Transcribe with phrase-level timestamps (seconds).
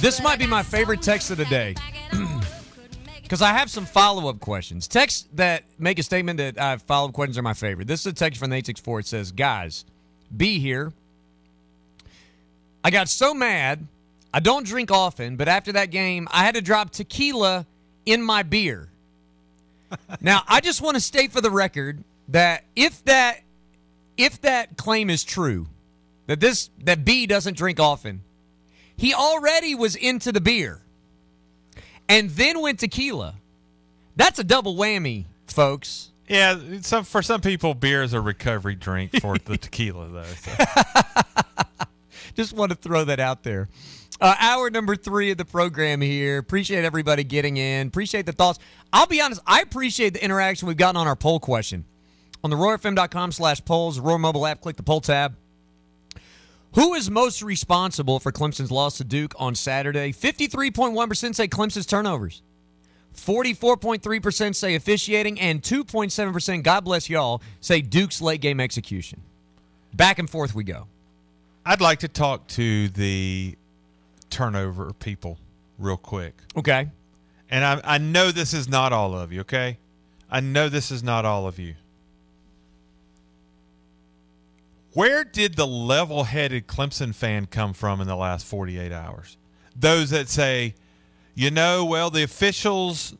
[0.00, 1.74] This might be my favorite text of the day.
[3.22, 4.86] Because I have some follow up questions.
[4.86, 7.88] Texts that make a statement that uh, I have follow up questions are my favorite.
[7.88, 9.00] This is a text from the 864.
[9.00, 9.84] It says, Guys,
[10.36, 10.92] be here.
[12.84, 13.84] I got so mad.
[14.32, 17.66] I don't drink often, but after that game, I had to drop tequila
[18.04, 18.90] in my beer.
[20.20, 23.40] now, I just want to state for the record that if that
[24.16, 25.66] if that claim is true,
[26.28, 28.22] that this that B doesn't drink often,
[28.96, 30.80] he already was into the beer
[32.08, 33.34] and then went tequila.
[34.16, 36.10] That's a double whammy, folks.
[36.28, 40.22] Yeah, some for some people, beer is a recovery drink for the tequila, though.
[40.24, 40.52] So.
[42.34, 43.68] Just want to throw that out there.
[44.20, 46.38] Uh, hour number three of the program here.
[46.38, 47.86] Appreciate everybody getting in.
[47.86, 48.58] Appreciate the thoughts.
[48.92, 51.84] I'll be honest, I appreciate the interaction we've gotten on our poll question.
[52.42, 55.36] On the roarfm.com slash polls, Roar mobile app, click the poll tab.
[56.76, 60.12] Who is most responsible for Clemson's loss to Duke on Saturday?
[60.12, 62.42] 53.1% say Clemson's turnovers.
[63.14, 69.22] 44.3% say officiating, and 2.7%, God bless y'all, say Duke's late game execution.
[69.94, 70.86] Back and forth we go.
[71.64, 73.56] I'd like to talk to the
[74.28, 75.38] turnover people
[75.78, 76.34] real quick.
[76.58, 76.90] Okay.
[77.48, 79.78] And I, I know this is not all of you, okay?
[80.30, 81.74] I know this is not all of you.
[84.96, 89.36] Where did the level headed Clemson fan come from in the last 48 hours?
[89.78, 90.72] Those that say,
[91.34, 93.14] you know, well, the officials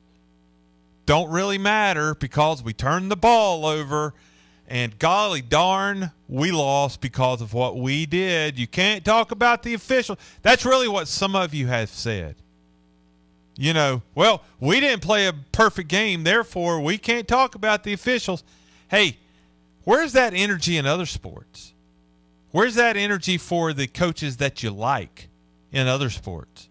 [1.04, 4.14] don't really matter because we turned the ball over
[4.66, 8.58] and golly darn, we lost because of what we did.
[8.58, 10.18] You can't talk about the official.
[10.40, 12.36] That's really what some of you have said.
[13.58, 17.92] You know, well, we didn't play a perfect game, therefore we can't talk about the
[17.92, 18.44] officials.
[18.88, 19.18] Hey,
[19.86, 21.72] Where's that energy in other sports?
[22.50, 25.28] Where's that energy for the coaches that you like
[25.70, 26.68] in other sports?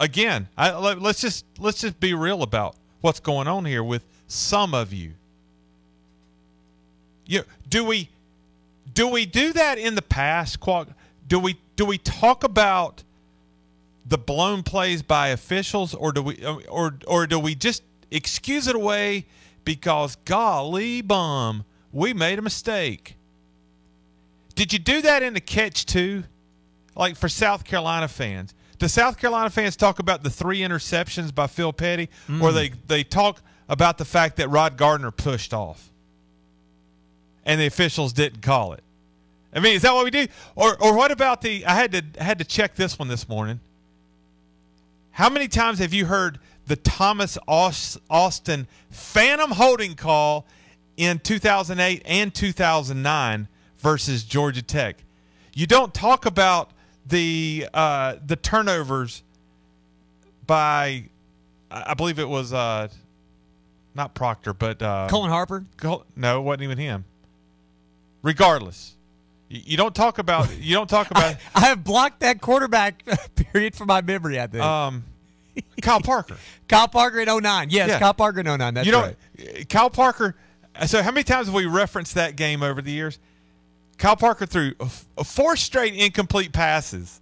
[0.00, 4.04] Again, I, let, let's just let's just be real about what's going on here with
[4.26, 5.12] some of you.
[7.24, 8.08] You do we
[8.92, 10.58] do we do that in the past?
[11.28, 13.04] Do we do we talk about
[14.04, 18.74] the blown plays by officials, or do we or or do we just excuse it
[18.74, 19.26] away
[19.64, 23.16] because golly bum, we made a mistake?
[24.54, 26.24] Did you do that in the catch too?
[26.94, 31.46] Like for South Carolina fans, do South Carolina fans talk about the three interceptions by
[31.46, 32.42] Phil Petty, mm.
[32.42, 35.90] or they they talk about the fact that Rod Gardner pushed off,
[37.44, 38.82] and the officials didn't call it?
[39.52, 40.26] I mean, is that what we do?
[40.56, 41.64] Or or what about the?
[41.64, 43.60] I had to I had to check this one this morning.
[45.12, 50.46] How many times have you heard the Thomas Austin phantom holding call
[51.00, 55.02] in 2008 and 2009 versus Georgia Tech?
[55.54, 56.72] You don't talk about
[57.06, 59.22] the uh, the turnovers
[60.46, 61.04] by
[61.70, 62.88] I believe it was uh,
[63.94, 65.64] not Proctor, but uh, Cullen Harper.
[65.78, 67.04] Col- no, it wasn't even him.
[68.22, 68.94] Regardless,
[69.48, 71.24] you, you don't talk about you don't talk about.
[71.24, 73.02] I, I, have blocked that quarterback
[73.34, 74.38] period from my memory.
[74.38, 74.62] I think.
[74.62, 75.04] Um,
[75.80, 76.36] Kyle Parker.
[76.68, 77.70] Kyle Parker in 09.
[77.70, 77.98] Yes, yeah.
[77.98, 78.74] Kyle Parker in 09.
[78.74, 79.02] That's you know,
[79.38, 79.68] right.
[79.68, 80.36] Kyle Parker.
[80.80, 83.18] Uh, so how many times have we referenced that game over the years?
[83.98, 84.72] Kyle Parker threw
[85.24, 87.20] four straight incomplete passes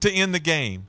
[0.00, 0.86] to end the game.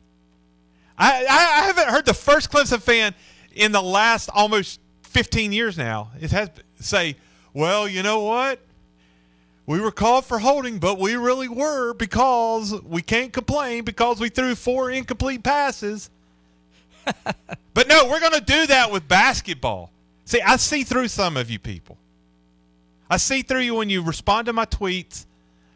[0.97, 3.13] I, I, I haven't heard the first Clemson fan
[3.53, 6.49] in the last almost 15 years now it has
[6.79, 7.15] say,
[7.53, 8.59] well, you know what?
[9.67, 14.29] We were called for holding, but we really were because we can't complain because we
[14.29, 16.09] threw four incomplete passes.
[17.73, 19.91] but no, we're going to do that with basketball.
[20.27, 21.97] See, I see through some of you people.
[23.09, 25.25] I see through you when you respond to my tweets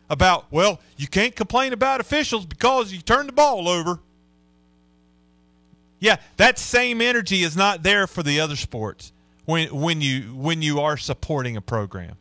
[0.10, 4.02] about, well, you can't complain about officials because you turned the ball over.
[6.02, 9.14] Yeah, that same energy is not there for the other sports
[9.46, 12.18] when when you when you are supporting a program.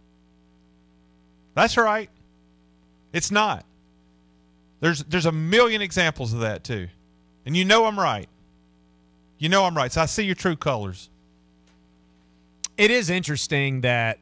[1.54, 2.10] That's right.
[3.12, 3.64] It's not.
[4.78, 6.86] There's there's a million examples of that too.
[7.44, 8.28] And you know I'm right.
[9.38, 9.90] You know I'm right.
[9.90, 11.10] So I see your true colors.
[12.80, 14.18] It is interesting that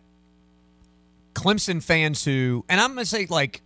[1.33, 3.63] Clemson fans who, and I'm to say like,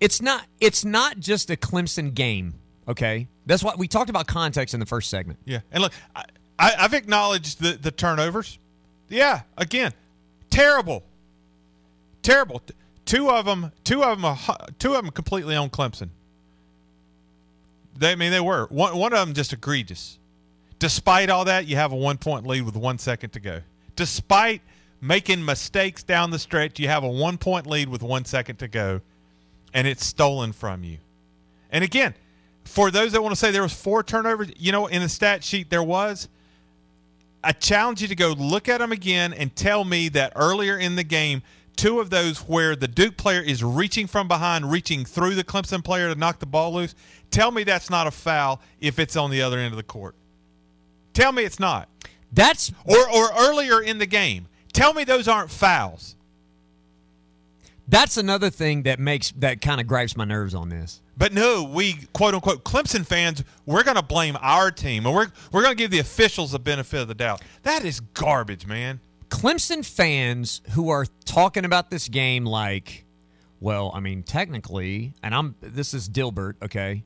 [0.00, 2.54] it's not it's not just a Clemson game.
[2.88, 5.40] Okay, that's what we talked about context in the first segment.
[5.44, 6.24] Yeah, and look, I,
[6.58, 8.58] I've acknowledged the the turnovers.
[9.10, 9.92] Yeah, again,
[10.48, 11.02] terrible,
[12.22, 12.62] terrible.
[13.04, 14.38] Two of them, two of them,
[14.78, 16.08] two of them completely on Clemson.
[17.98, 18.96] They, I mean, they were one.
[18.96, 20.18] One of them just egregious.
[20.78, 23.60] Despite all that, you have a one point lead with one second to go.
[23.96, 24.62] Despite
[25.02, 26.80] making mistakes down the stretch.
[26.80, 29.02] You have a one point lead with one second to go,
[29.74, 30.98] and it's stolen from you.
[31.70, 32.14] And again,
[32.64, 35.44] for those that want to say there was four turnovers, you know, in the stat
[35.44, 36.28] sheet there was.
[37.44, 40.94] I challenge you to go look at them again and tell me that earlier in
[40.94, 41.42] the game,
[41.74, 45.82] two of those where the Duke player is reaching from behind, reaching through the Clemson
[45.82, 46.94] player to knock the ball loose.
[47.32, 50.14] Tell me that's not a foul if it's on the other end of the court.
[51.14, 51.88] Tell me it's not.
[52.32, 54.48] That's Or or earlier in the game.
[54.72, 56.16] Tell me those aren't fouls.
[57.88, 61.00] that's another thing that makes that kind of gripes my nerves on this.
[61.16, 65.28] But no, we quote unquote Clemson fans, we're going to blame our team, and we're
[65.52, 67.42] we're going to give the officials the benefit of the doubt.
[67.64, 69.00] That is garbage, man.
[69.28, 73.04] Clemson fans who are talking about this game like,
[73.60, 77.04] well, I mean, technically, and I'm this is Dilbert, okay.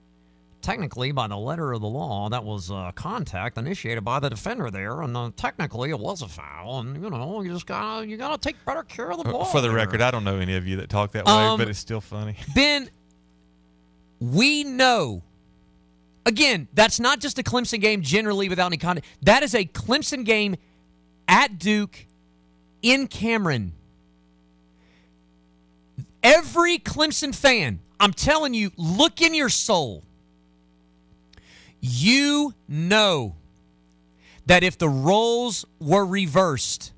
[0.66, 4.68] Technically, by the letter of the law, that was uh, contact initiated by the defender
[4.68, 8.16] there, and uh, technically it was a foul, and you know you just gotta you
[8.16, 9.44] gotta take better care of the ball.
[9.44, 9.76] For the there.
[9.76, 12.00] record, I don't know any of you that talk that way, Um, but it's still
[12.00, 12.34] funny.
[12.56, 12.90] Ben,
[14.18, 15.22] we know.
[16.26, 19.06] Again, that's not just a Clemson game generally without any contact.
[19.22, 20.56] That is a Clemson game
[21.28, 22.06] at Duke
[22.82, 23.72] in Cameron.
[26.24, 30.02] Every Clemson fan, I'm telling you, look in your soul.
[31.81, 33.37] You know
[34.46, 36.93] that if the roles were reversed,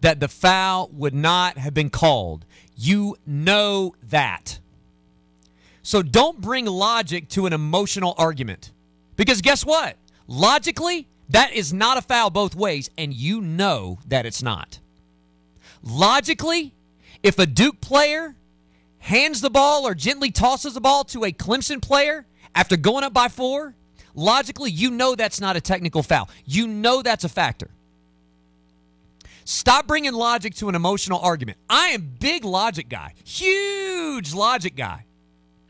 [0.00, 2.44] that the foul would not have been called.
[2.76, 4.60] You know that.
[5.82, 8.72] So don't bring logic to an emotional argument.
[9.16, 9.96] Because guess what?
[10.26, 14.80] Logically, that is not a foul both ways, and you know that it's not.
[15.82, 16.74] Logically,
[17.22, 18.36] if a Duke player
[18.98, 23.12] hands the ball or gently tosses the ball to a Clemson player after going up
[23.12, 23.74] by four,
[24.14, 26.28] logically, you know that's not a technical foul.
[26.46, 27.68] You know that's a factor.
[29.44, 31.58] Stop bringing logic to an emotional argument.
[31.70, 35.04] I am big logic guy, huge logic guy,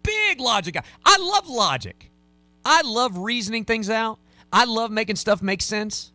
[0.03, 0.85] big logic guy.
[1.05, 2.11] I love logic.
[2.65, 4.19] I love reasoning things out.
[4.53, 6.13] I love making stuff make sense.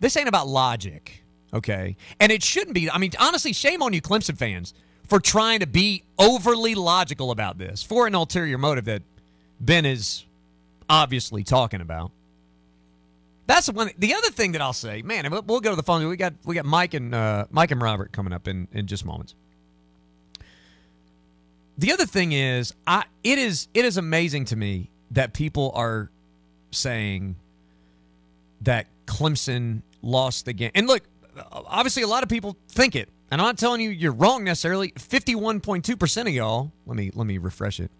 [0.00, 1.22] This ain't about logic,
[1.54, 1.96] okay?
[2.20, 2.90] And it shouldn't be.
[2.90, 4.74] I mean, honestly, shame on you, Clemson fans,
[5.08, 9.02] for trying to be overly logical about this for an ulterior motive that
[9.62, 10.26] Ben is
[10.90, 12.10] obviously talking about.
[13.46, 13.90] That's the one.
[13.96, 16.06] The other thing that I'll say, man, we'll, we'll go to the phone.
[16.08, 19.04] We got we got Mike and uh, Mike and Robert coming up in in just
[19.04, 19.34] moments.
[21.78, 26.10] The other thing is, I it is it is amazing to me that people are
[26.70, 27.36] saying
[28.62, 30.70] that Clemson lost the game.
[30.74, 31.02] And look,
[31.50, 34.92] obviously, a lot of people think it, and I'm not telling you you're wrong necessarily.
[34.96, 36.72] Fifty-one point two percent of y'all.
[36.86, 37.90] Let me let me refresh it.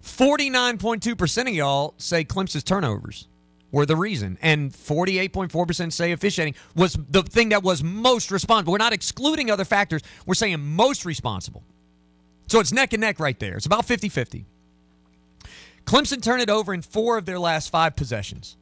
[0.00, 3.28] Forty-nine point two percent of y'all say Clemson's turnovers
[3.70, 7.82] were the reason, and forty-eight point four percent say officiating was the thing that was
[7.82, 8.72] most responsible.
[8.72, 10.02] We're not excluding other factors.
[10.26, 11.64] We're saying most responsible.
[12.46, 13.56] So it's neck and neck right there.
[13.56, 14.46] It's about 50 50.
[15.84, 18.56] Clemson turned it over in four of their last five possessions.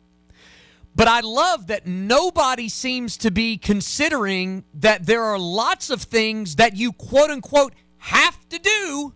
[0.94, 6.56] But I love that nobody seems to be considering that there are lots of things
[6.56, 9.12] that you quote unquote have to do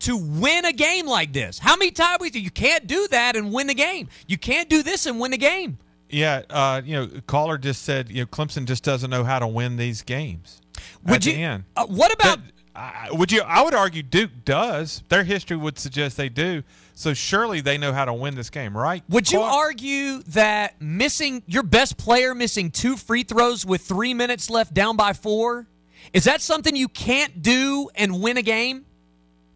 [0.00, 1.58] to win a game like this.
[1.58, 4.08] How many times we you can't do that and win the game?
[4.26, 5.78] You can't do this and win the game.
[6.10, 9.46] Yeah, uh, you know, caller just said, you know, Clemson just doesn't know how to
[9.46, 10.60] win these games.
[11.04, 11.34] Would you?
[11.34, 11.64] the end.
[11.76, 12.38] uh, what about?
[12.74, 13.42] I- would you?
[13.42, 15.02] I would argue Duke does.
[15.08, 16.62] Their history would suggest they do.
[16.94, 19.02] So surely they know how to win this game, right?
[19.08, 24.48] Would you argue that missing your best player missing two free throws with three minutes
[24.48, 25.66] left down by four
[26.12, 28.84] is that something you can't do and win a game?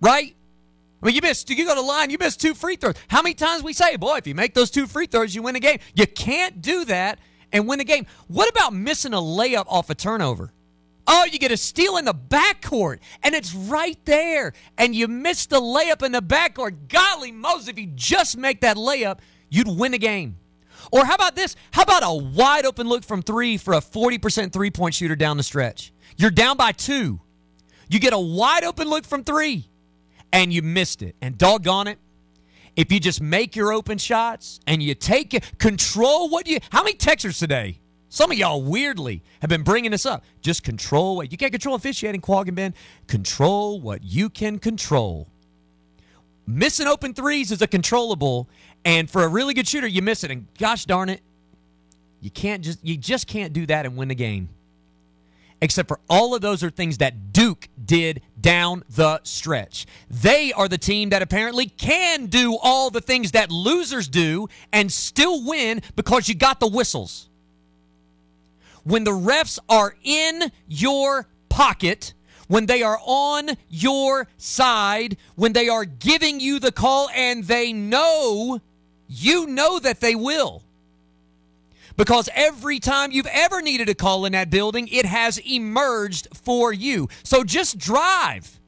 [0.03, 0.35] Right?
[1.03, 1.49] I mean, you missed.
[1.49, 2.11] You go to line.
[2.11, 2.97] You missed two free throws.
[3.09, 5.57] How many times we say, "Boy, if you make those two free throws, you win
[5.57, 7.19] a game." You can't do that
[7.53, 8.07] and win a game.
[8.29, 10.53] What about missing a layup off a turnover?
[11.07, 15.47] Oh, you get a steal in the backcourt, and it's right there, and you miss
[15.47, 16.89] the layup in the backcourt.
[16.89, 19.19] Golly Moses, if you just make that layup,
[19.51, 20.37] you'd win a game.
[20.93, 21.57] Or how about this?
[21.73, 25.37] How about a wide open look from three for a 40% three point shooter down
[25.37, 25.93] the stretch?
[26.17, 27.21] You're down by two.
[27.89, 29.69] You get a wide open look from three,
[30.33, 31.15] and you missed it.
[31.21, 31.99] And doggone it,
[32.75, 36.59] if you just make your open shots and you take it, control what you.
[36.71, 37.79] How many texters today?
[38.09, 40.25] Some of y'all weirdly have been bringing this up.
[40.43, 42.75] Just control what you can't control officiating, Quag and Ben.
[43.07, 45.29] Control what you can control.
[46.47, 48.51] Missing open threes is a controllable,
[48.85, 50.31] and for a really good shooter, you miss it.
[50.31, 51.23] And gosh darn it,
[52.21, 54.49] you can't just you just can't do that and win the game.
[55.63, 59.87] Except for all of those are things that Duke did down the stretch.
[60.11, 64.93] They are the team that apparently can do all the things that losers do and
[64.93, 67.31] still win because you got the whistles
[68.85, 72.15] when the refs are in your pocket,
[72.49, 77.73] when they are on your side, when they are giving you the call and they
[77.73, 78.61] know,
[79.09, 80.63] you know that they will.
[81.97, 86.73] Because every time you've ever needed a call in that building, it has emerged for
[86.73, 87.09] you.
[87.23, 88.59] So just drive.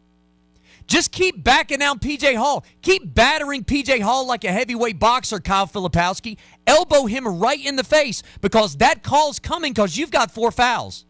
[0.87, 2.65] Just keep backing down PJ Hall.
[2.83, 6.37] Keep battering PJ Hall like a heavyweight boxer, Kyle Filipowski.
[6.67, 11.07] Elbow him right in the face because that call's coming because you've got four fouls.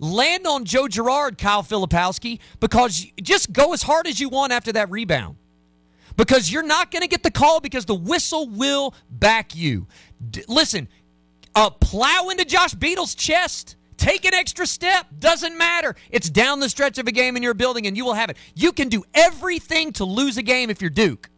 [0.00, 4.72] Land on Joe Girard, Kyle Filipowski, because just go as hard as you want after
[4.72, 5.36] that rebound.
[6.16, 9.86] Because you're not going to get the call because the whistle will back you.
[10.30, 10.88] D- listen,
[11.54, 13.76] uh, plow into Josh Beadle's chest.
[13.96, 15.06] Take an extra step.
[15.18, 15.94] Doesn't matter.
[16.10, 18.36] It's down the stretch of a game in your building, and you will have it.
[18.54, 21.30] You can do everything to lose a game if you're Duke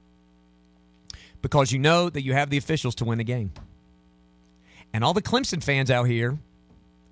[1.42, 3.52] because you know that you have the officials to win the game.
[4.92, 6.38] And all the Clemson fans out here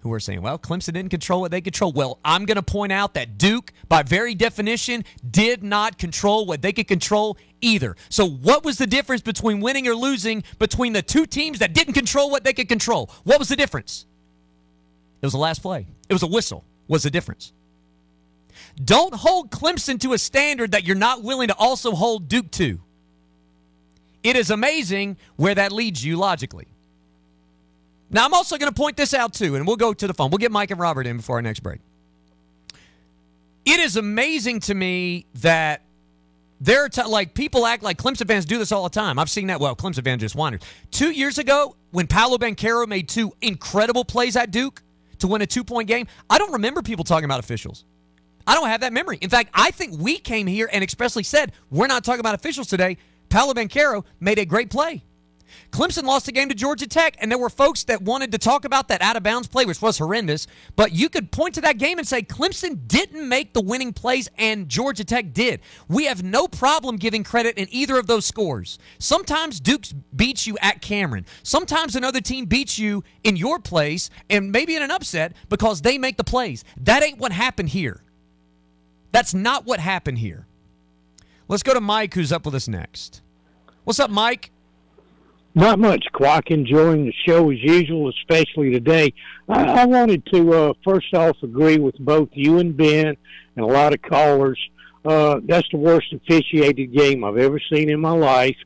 [0.04, 1.90] who are saying, well, Clemson didn't control what they control.
[1.90, 6.60] Well, I'm going to point out that Duke, by very definition, did not control what
[6.60, 7.96] they could control either.
[8.10, 11.94] So, what was the difference between winning or losing between the two teams that didn't
[11.94, 13.10] control what they could control?
[13.24, 14.04] What was the difference?
[15.22, 15.86] It was the last play.
[16.06, 17.54] It was a whistle, was the difference.
[18.76, 22.78] Don't hold Clemson to a standard that you're not willing to also hold Duke to.
[24.22, 26.66] It is amazing where that leads you logically.
[28.10, 30.30] Now, I'm also going to point this out too, and we'll go to the phone.
[30.30, 31.80] We'll get Mike and Robert in before our next break.
[33.64, 35.82] It is amazing to me that
[36.60, 39.18] there are t- like people act like Clemson fans do this all the time.
[39.18, 39.60] I've seen that.
[39.60, 40.62] Well, Clemson fans just wandered.
[40.90, 44.82] Two years ago, when Paolo Banchero made two incredible plays at Duke
[45.18, 47.84] to win a two point game, I don't remember people talking about officials.
[48.46, 49.18] I don't have that memory.
[49.22, 52.66] In fact, I think we came here and expressly said we're not talking about officials
[52.66, 52.98] today.
[53.30, 55.02] Paolo Banchero made a great play.
[55.70, 58.64] Clemson lost the game to Georgia Tech, and there were folks that wanted to talk
[58.64, 60.46] about that out of bounds play, which was horrendous.
[60.76, 64.28] But you could point to that game and say Clemson didn't make the winning plays,
[64.38, 65.60] and Georgia Tech did.
[65.88, 68.78] We have no problem giving credit in either of those scores.
[68.98, 69.84] Sometimes Duke
[70.14, 71.26] beats you at Cameron.
[71.42, 75.98] Sometimes another team beats you in your place, and maybe in an upset because they
[75.98, 76.64] make the plays.
[76.78, 78.02] That ain't what happened here.
[79.12, 80.46] That's not what happened here.
[81.46, 83.20] Let's go to Mike, who's up with us next.
[83.84, 84.50] What's up, Mike?
[85.56, 86.50] Not much, Quag.
[86.50, 89.14] Enjoying the show as usual, especially today.
[89.48, 93.16] I, I wanted to uh, first off agree with both you and Ben
[93.56, 94.58] and a lot of callers.
[95.04, 98.56] Uh, that's the worst officiated game I've ever seen in my life.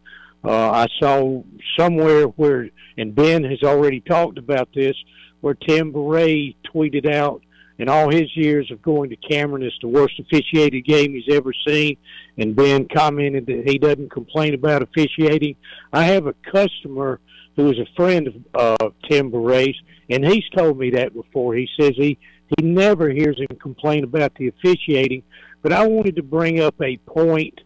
[0.42, 1.42] Uh, I saw
[1.78, 4.97] somewhere where, and Ben has already talked about this,
[5.40, 7.42] where Tim Bourret tweeted out
[7.78, 11.52] in all his years of going to Cameron, it's the worst officiated game he's ever
[11.66, 11.97] seen.
[12.37, 15.56] And Ben commented that he doesn't complain about officiating.
[15.92, 17.20] I have a customer
[17.56, 19.78] who is a friend of uh, Tim Bourret's,
[20.11, 21.54] and he's told me that before.
[21.54, 22.18] He says he
[22.56, 25.23] he never hears him complain about the officiating.
[25.61, 27.61] But I wanted to bring up a point.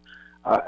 [0.44, 0.60] Uh,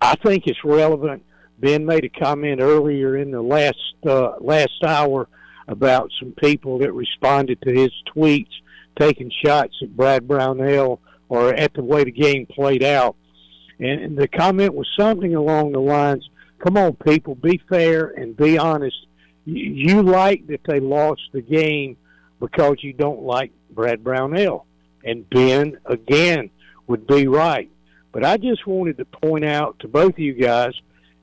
[0.00, 1.22] I think it's relevant.
[1.58, 5.28] Ben made a comment earlier in the last uh, last hour
[5.70, 8.50] about some people that responded to his tweets
[8.98, 13.16] taking shots at Brad Brownell or at the way the game played out.
[13.78, 18.58] And the comment was something along the lines, come on, people, be fair and be
[18.58, 19.06] honest.
[19.46, 21.96] You like that they lost the game
[22.40, 24.66] because you don't like Brad Brownell.
[25.04, 26.50] And Ben, again,
[26.88, 27.70] would be right.
[28.12, 30.72] But I just wanted to point out to both of you guys,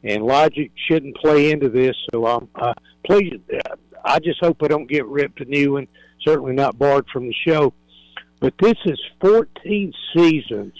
[0.03, 2.73] and logic shouldn't play into this, so I'm, uh,
[3.05, 3.75] please, uh,
[4.07, 5.87] I just hope I don't get ripped a new one.
[6.23, 7.73] Certainly not barred from the show.
[8.39, 10.73] But this is 14 seasons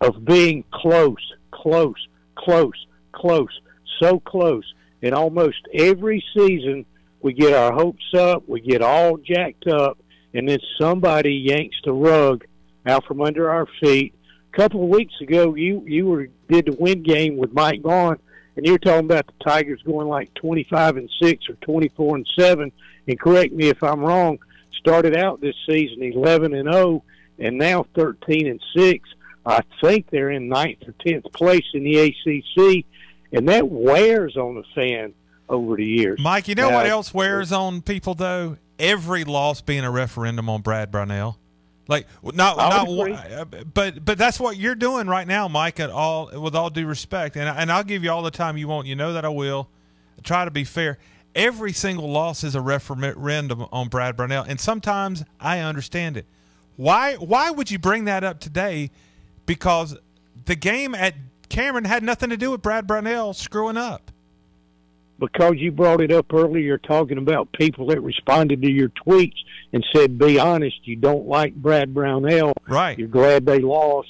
[0.00, 3.60] of being close, close, close, close,
[4.00, 4.64] so close.
[5.02, 6.86] And almost every season,
[7.20, 9.98] we get our hopes up, we get all jacked up,
[10.32, 12.44] and then somebody yanks the rug
[12.86, 14.14] out from under our feet.
[14.52, 18.18] A couple of weeks ago, you you were did the win game with Mike Vaughn,
[18.56, 22.72] and you're talking about the Tigers going like 25 and six or 24 and seven.
[23.06, 24.38] And correct me if I'm wrong.
[24.78, 27.02] Started out this season 11 and 0,
[27.38, 29.08] and now 13 and six.
[29.46, 32.84] I think they're in ninth or tenth place in the ACC,
[33.32, 35.12] and that wears on the fan
[35.48, 36.18] over the years.
[36.20, 38.56] Mike, you know now, what else wears on people though?
[38.78, 41.38] Every loss being a referendum on Brad Brownell.
[41.86, 45.80] Like not not uh, but but that's what you're doing right now, Mike.
[45.80, 48.68] At all with all due respect, and and I'll give you all the time you
[48.68, 48.86] want.
[48.86, 49.68] You know that I will.
[50.22, 50.98] try to be fair.
[51.34, 56.26] Every single loss is a referendum on Brad Brownell, and sometimes I understand it.
[56.76, 58.90] Why why would you bring that up today?
[59.44, 59.96] Because
[60.46, 61.14] the game at
[61.50, 64.10] Cameron had nothing to do with Brad Brownell screwing up.
[65.32, 69.36] Because you brought it up earlier, talking about people that responded to your tweets
[69.72, 72.52] and said, "Be honest, you don't like Brad Brownell.
[72.68, 72.98] Right.
[72.98, 74.08] You're glad they lost."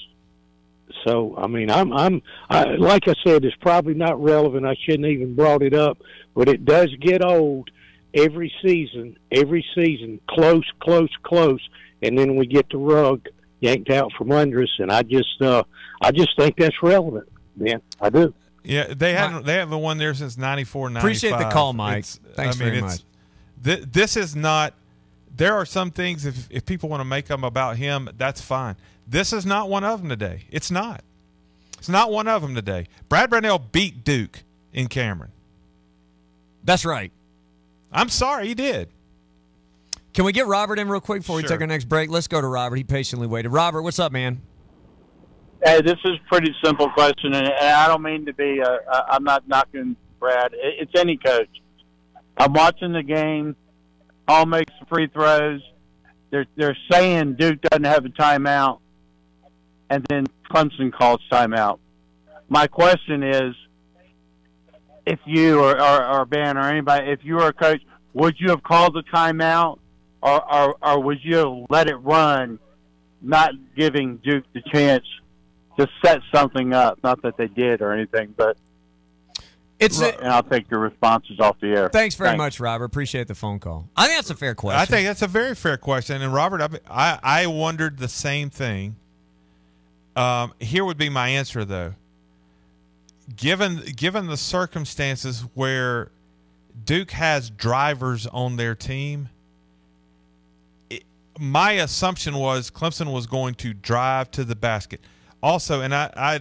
[1.05, 4.65] So, I mean, I'm, I'm, I, like I said, it's probably not relevant.
[4.65, 5.99] I shouldn't even brought it up,
[6.33, 7.69] but it does get old
[8.13, 9.17] every season.
[9.31, 11.61] Every season, close, close, close,
[12.01, 13.27] and then we get the rug
[13.59, 14.73] yanked out from under us.
[14.79, 15.63] And I just, uh,
[16.01, 17.81] I just think that's relevant, man.
[17.99, 18.33] I do.
[18.65, 21.03] Yeah, they haven't they haven't won there since 94, 95.
[21.03, 21.99] Appreciate the call, Mike.
[21.99, 23.01] It's- Thanks I mean, very much.
[23.63, 24.73] Th- this is not.
[25.35, 28.75] There are some things if if people want to make them about him, that's fine.
[29.07, 30.45] This is not one of them today.
[30.49, 31.03] It's not.
[31.77, 32.87] It's not one of them today.
[33.09, 34.43] Brad Brownell beat Duke
[34.73, 35.31] in Cameron.
[36.63, 37.11] That's right.
[37.91, 38.89] I'm sorry, he did.
[40.13, 42.09] Can we get Robert in real quick before we take our next break?
[42.09, 42.77] Let's go to Robert.
[42.77, 43.49] He patiently waited.
[43.49, 44.41] Robert, what's up, man?
[45.65, 48.61] Hey, this is a pretty simple question, and, I don't mean to be.
[48.61, 50.51] Uh, I- I'm not knocking Brad.
[50.53, 51.49] It's any coach.
[52.37, 53.55] I'm watching the game.
[54.27, 55.61] All makes the free throws.
[56.29, 58.79] They're they're saying Duke doesn't have a timeout,
[59.89, 61.79] and then Clemson calls timeout.
[62.47, 63.55] My question is,
[65.07, 67.81] if you or, or, or Ben or anybody, if you were a coach,
[68.13, 69.79] would you have called the timeout,
[70.21, 72.59] or, or or would you have let it run,
[73.19, 75.05] not giving Duke the chance
[75.77, 76.99] to set something up.
[77.03, 78.57] Not that they did or anything, but
[79.79, 81.89] It's and I'll take your responses off the air.
[81.89, 82.85] Thanks very much, Robert.
[82.85, 83.89] Appreciate the phone call.
[83.95, 84.79] I think that's a fair question.
[84.79, 86.21] I think that's a very fair question.
[86.21, 88.95] And Robert, I I, I wondered the same thing.
[90.15, 91.95] Um, here would be my answer though.
[93.35, 96.11] Given given the circumstances where
[96.85, 99.29] Duke has drivers on their team,
[100.89, 101.03] it,
[101.37, 105.01] my assumption was Clemson was going to drive to the basket.
[105.45, 106.39] Also, and I I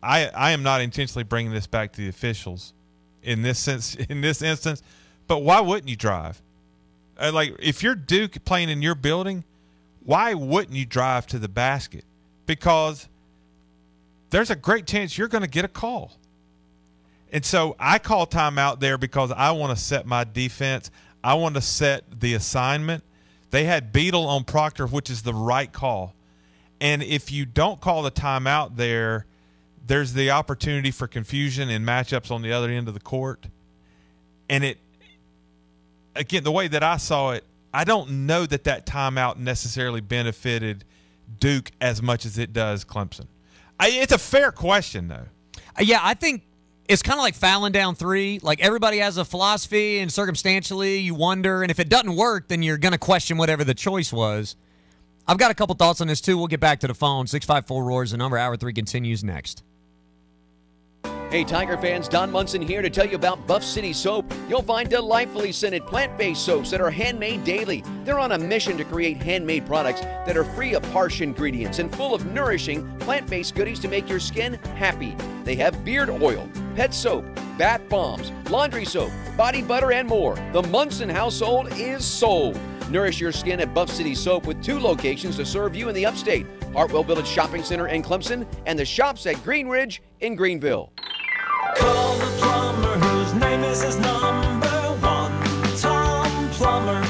[0.00, 2.72] I, I am not intentionally bringing this back to the officials
[3.20, 4.80] in this sense in this instance,
[5.26, 6.40] but why wouldn't you drive?
[7.18, 9.42] Uh, like if you're Duke playing in your building,
[10.04, 12.04] why wouldn't you drive to the basket?
[12.46, 13.08] Because
[14.30, 16.12] there's a great chance you're going to get a call.
[17.32, 20.92] And so I call timeout there because I want to set my defense.
[21.24, 23.02] I want to set the assignment.
[23.50, 26.14] They had Beadle on Proctor, which is the right call.
[26.80, 29.26] And if you don't call the timeout there,
[29.86, 33.46] there's the opportunity for confusion and matchups on the other end of the court.
[34.48, 34.78] And it,
[36.14, 40.84] again, the way that I saw it, I don't know that that timeout necessarily benefited
[41.40, 43.26] Duke as much as it does Clemson.
[43.78, 45.26] I, it's a fair question, though.
[45.78, 46.44] Uh, Yeah, I think
[46.88, 48.38] it's kind of like fouling down three.
[48.42, 51.62] Like everybody has a philosophy, and circumstantially, you wonder.
[51.62, 54.56] And if it doesn't work, then you're going to question whatever the choice was.
[55.26, 56.36] I've got a couple thoughts on this too.
[56.36, 57.26] We'll get back to the phone.
[57.26, 58.10] Six five four roars.
[58.10, 58.36] The number.
[58.38, 59.62] Hour three continues next.
[61.30, 64.32] Hey, Tiger fans, Don Munson here to tell you about Buff City Soap.
[64.48, 67.82] You'll find delightfully scented plant based soaps that are handmade daily.
[68.04, 71.92] They're on a mission to create handmade products that are free of harsh ingredients and
[71.96, 75.16] full of nourishing plant based goodies to make your skin happy.
[75.42, 77.24] They have beard oil, pet soap,
[77.58, 80.36] bath bombs, laundry soap, body butter, and more.
[80.52, 82.56] The Munson household is sold.
[82.90, 86.04] Nourish your skin at Buff City Soap with two locations to serve you in the
[86.04, 90.92] upstate Hartwell Village Shopping Center in Clemson and the shops at Green Ridge in Greenville.
[91.76, 94.68] Call the plumber whose name is his number
[95.00, 95.32] one.
[95.78, 97.04] Tom Plumber.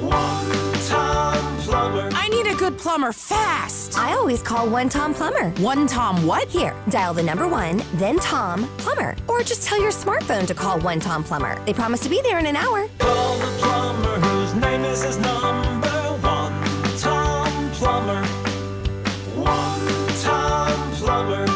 [0.00, 2.10] One Tom Plumber.
[2.14, 3.98] I need a good plumber fast.
[3.98, 5.50] I always call one Tom Plumber.
[5.62, 6.48] One Tom what?
[6.48, 9.16] Here, dial the number one, then Tom Plumber.
[9.26, 11.62] Or just tell your smartphone to call one Tom Plumber.
[11.64, 12.86] They promise to be there in an hour.
[12.98, 14.29] Call the plumber
[14.84, 15.88] is number
[16.22, 16.52] one.
[16.98, 18.24] Tom Plumber.
[19.36, 21.49] One Tom Plumber.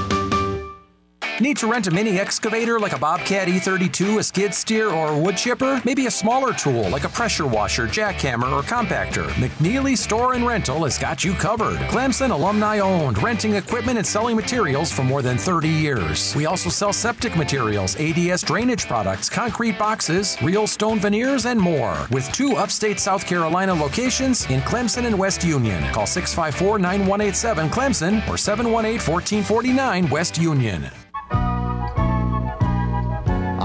[1.40, 5.18] Need to rent a mini excavator like a Bobcat E32, a skid steer, or a
[5.18, 5.82] wood chipper?
[5.84, 9.26] Maybe a smaller tool like a pressure washer, jackhammer, or compactor?
[9.40, 11.78] McNeely Store and Rental has got you covered.
[11.90, 16.36] Clemson alumni owned, renting equipment and selling materials for more than 30 years.
[16.36, 22.06] We also sell septic materials, ADS drainage products, concrete boxes, real stone veneers, and more.
[22.12, 25.82] With two upstate South Carolina locations in Clemson and West Union.
[25.92, 30.88] Call 654 9187 Clemson or 718 1449 West Union.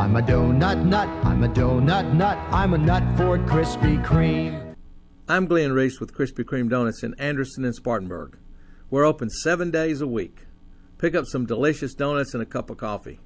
[0.09, 4.75] I'm a donut nut, I'm a donut nut, I'm a nut for Krispy Kreme.
[5.27, 8.35] I'm Glenn Reese with Krispy Kreme Donuts in Anderson and Spartanburg.
[8.89, 10.47] We're open seven days a week.
[10.97, 13.19] Pick up some delicious donuts and a cup of coffee.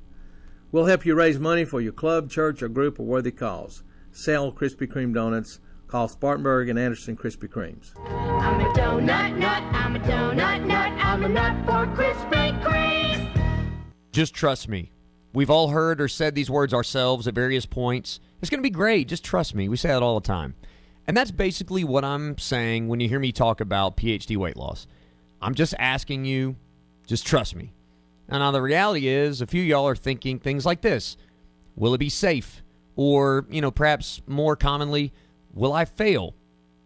[0.74, 3.82] We'll help you raise money for your club, church, or group or worthy cause.
[4.12, 5.62] Sell Krispy Kreme donuts.
[5.88, 7.98] Call Spartanburg and Anderson Krispy Kremes.
[8.06, 13.94] I'm a donut nut, I'm a donut nut, I'm a nut for Krispy Kreme.
[14.12, 14.92] Just trust me.
[15.34, 18.20] We've all heard or said these words ourselves at various points.
[18.42, 19.08] It's going to be great.
[19.08, 19.68] Just trust me.
[19.68, 20.56] We say that all the time.
[21.08, 24.88] And that's basically what I'm saying when you hear me talk about PhD weight loss.
[25.42, 26.56] I'm just asking you,
[27.08, 27.74] just trust me.
[28.30, 31.18] And now the reality is, a few y'all are thinking things like this
[31.76, 32.62] Will it be safe?
[32.96, 35.12] Or, you know, perhaps more commonly,
[35.52, 36.36] will I fail?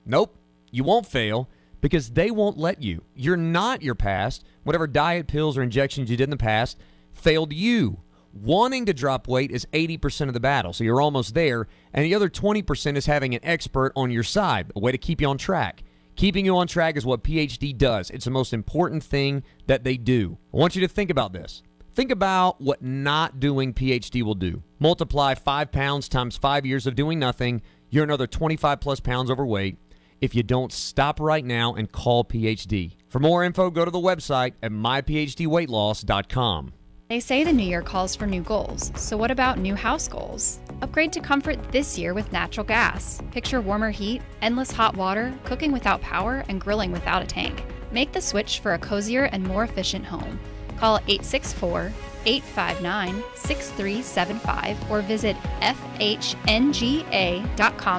[0.05, 0.37] Nope,
[0.71, 1.49] you won't fail
[1.81, 3.03] because they won't let you.
[3.13, 4.45] You're not your past.
[4.63, 6.79] Whatever diet, pills, or injections you did in the past
[7.13, 7.99] failed you.
[8.41, 11.67] Wanting to drop weight is 80% of the battle, so you're almost there.
[11.91, 15.21] And the other 20% is having an expert on your side, a way to keep
[15.21, 15.83] you on track.
[16.15, 18.11] Keeping you on track is what PhD does.
[18.11, 20.37] It's the most important thing that they do.
[20.53, 21.63] I want you to think about this.
[21.93, 24.61] Think about what not doing PhD will do.
[24.77, 29.77] Multiply five pounds times five years of doing nothing, you're another 25 plus pounds overweight
[30.21, 32.97] if you don't stop right now and call PhD.
[33.07, 36.73] For more info, go to the website at myphdweightloss.com.
[37.09, 38.91] They say the new year calls for new goals.
[38.97, 40.59] So, what about new house goals?
[40.81, 43.21] Upgrade to comfort this year with natural gas.
[43.31, 47.63] Picture warmer heat, endless hot water, cooking without power, and grilling without a tank.
[47.93, 50.37] Make the switch for a cozier and more efficient home.
[50.77, 51.93] Call 864
[52.25, 56.45] 859 6375 or visit FHNGA.com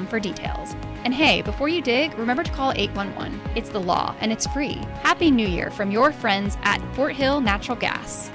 [0.06, 0.74] for details.
[1.04, 3.40] And hey, before you dig, remember to call 811.
[3.56, 4.82] It's the law and it's free.
[5.02, 8.30] Happy New Year from your friends at Fort Hill Natural Gas.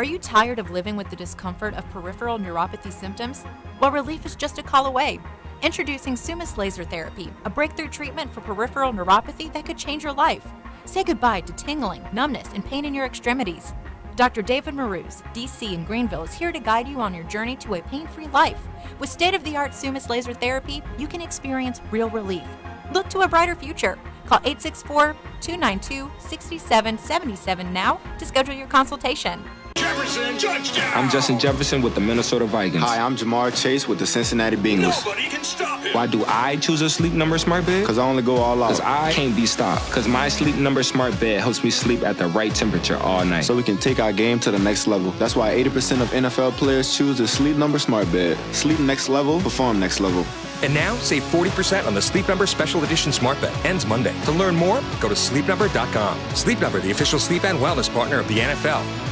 [0.00, 3.44] Are you tired of living with the discomfort of peripheral neuropathy symptoms?
[3.80, 5.20] Well, relief is just a call away.
[5.60, 10.46] Introducing Summus Laser Therapy, a breakthrough treatment for peripheral neuropathy that could change your life.
[10.86, 13.74] Say goodbye to tingling, numbness, and pain in your extremities.
[14.16, 14.40] Dr.
[14.40, 17.82] David Marouz, DC in Greenville, is here to guide you on your journey to a
[17.82, 18.68] pain free life.
[19.00, 22.48] With state of the art Summus Laser Therapy, you can experience real relief.
[22.94, 23.98] Look to a brighter future.
[24.24, 29.44] Call 864 292 6777 now to schedule your consultation.
[29.76, 30.92] Jefferson touchdown.
[30.94, 32.82] I'm Justin Jefferson with the Minnesota Vikings.
[32.82, 35.04] Hi, I'm Ja'Marr Chase with the Cincinnati Bengals.
[35.04, 35.94] Nobody can stop him.
[35.94, 37.80] Why do I choose a sleep number smart bed?
[37.80, 38.68] Because I only go all out.
[38.68, 39.86] Because I can't be stopped.
[39.86, 43.42] Because my sleep number smart bed helps me sleep at the right temperature all night.
[43.44, 45.12] So we can take our game to the next level.
[45.12, 48.36] That's why 80% of NFL players choose the sleep number smart bed.
[48.52, 50.24] Sleep next level, perform next level.
[50.62, 53.54] And now, save 40% on the Sleep Number Special Edition Smart Bed.
[53.64, 54.14] Ends Monday.
[54.24, 56.18] To learn more, go to sleepnumber.com.
[56.34, 59.09] Sleep Number, the official sleep and wellness partner of the NFL.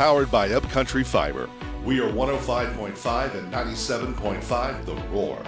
[0.00, 1.50] Powered by Upcountry Fiber.
[1.84, 5.42] We are 105.5 and 97.5 The Roar.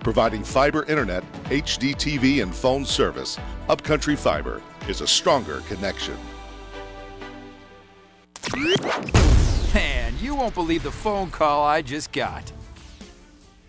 [0.00, 6.16] Providing fiber internet, HD TV, and phone service, Upcountry Fiber is a stronger connection.
[9.74, 12.50] Man, you won't believe the phone call I just got.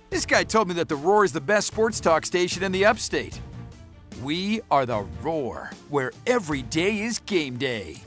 [0.10, 2.86] This guy told me that The Roar is the best sports talk station in the
[2.86, 3.42] upstate.
[4.24, 7.98] We are The Roar, where every day is game day.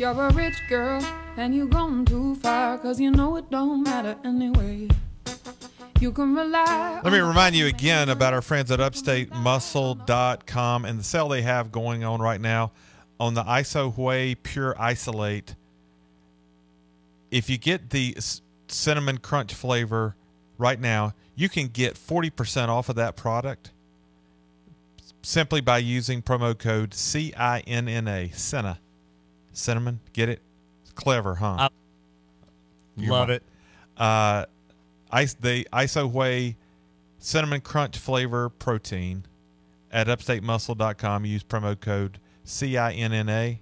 [0.00, 1.04] You're a rich girl
[1.36, 4.88] and you gone too far cause you know it don't matter anyway.
[6.00, 11.04] You can rely Let me remind you again about our friends at upstatemuscle.com and the
[11.04, 12.72] sale they have going on right now
[13.20, 15.54] on the ISO Whey Pure Isolate.
[17.30, 18.16] If you get the
[18.68, 20.16] cinnamon crunch flavor
[20.56, 23.72] right now, you can get 40% off of that product
[25.20, 28.78] simply by using promo code CINNA, Cinna.
[29.60, 30.40] Cinnamon, get it?
[30.82, 31.68] It's clever, huh?
[32.96, 33.42] You love might- it.
[33.96, 34.46] Uh,
[35.10, 36.56] ice the ISO Whey
[37.18, 39.24] cinnamon crunch flavor protein
[39.92, 41.24] at upstatemuscle.com.
[41.26, 43.58] Use promo code CINNA.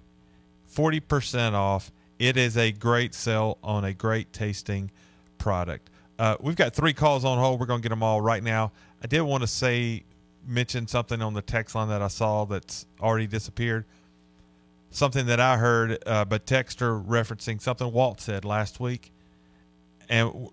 [0.73, 1.91] 40% off.
[2.19, 4.91] It is a great sell on a great tasting
[5.37, 5.89] product.
[6.17, 7.59] Uh, we've got three calls on hold.
[7.59, 8.71] We're going to get them all right now.
[9.01, 10.03] I did want to say,
[10.45, 13.85] mention something on the text line that I saw that's already disappeared.
[14.91, 19.11] Something that I heard, uh, but Texter referencing something Walt said last week.
[20.09, 20.51] And w-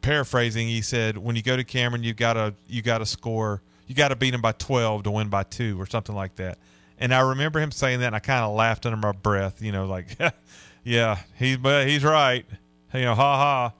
[0.00, 4.16] paraphrasing, he said, "When you go to Cameron, you gotta you gotta score, you gotta
[4.16, 6.58] beat him by twelve to win by two, or something like that."
[6.98, 9.72] And I remember him saying that, and I kind of laughed under my breath, you
[9.72, 10.16] know, like,
[10.84, 12.46] "Yeah, he's but he's right,"
[12.94, 13.72] you know, ha ha.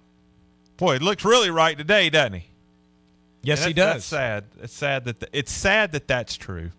[0.77, 2.45] Boy, it looks really right today, doesn't he?
[3.43, 3.95] Yes, he does.
[3.95, 4.45] That's sad.
[4.63, 6.71] It's sad that th- it's sad that that's true.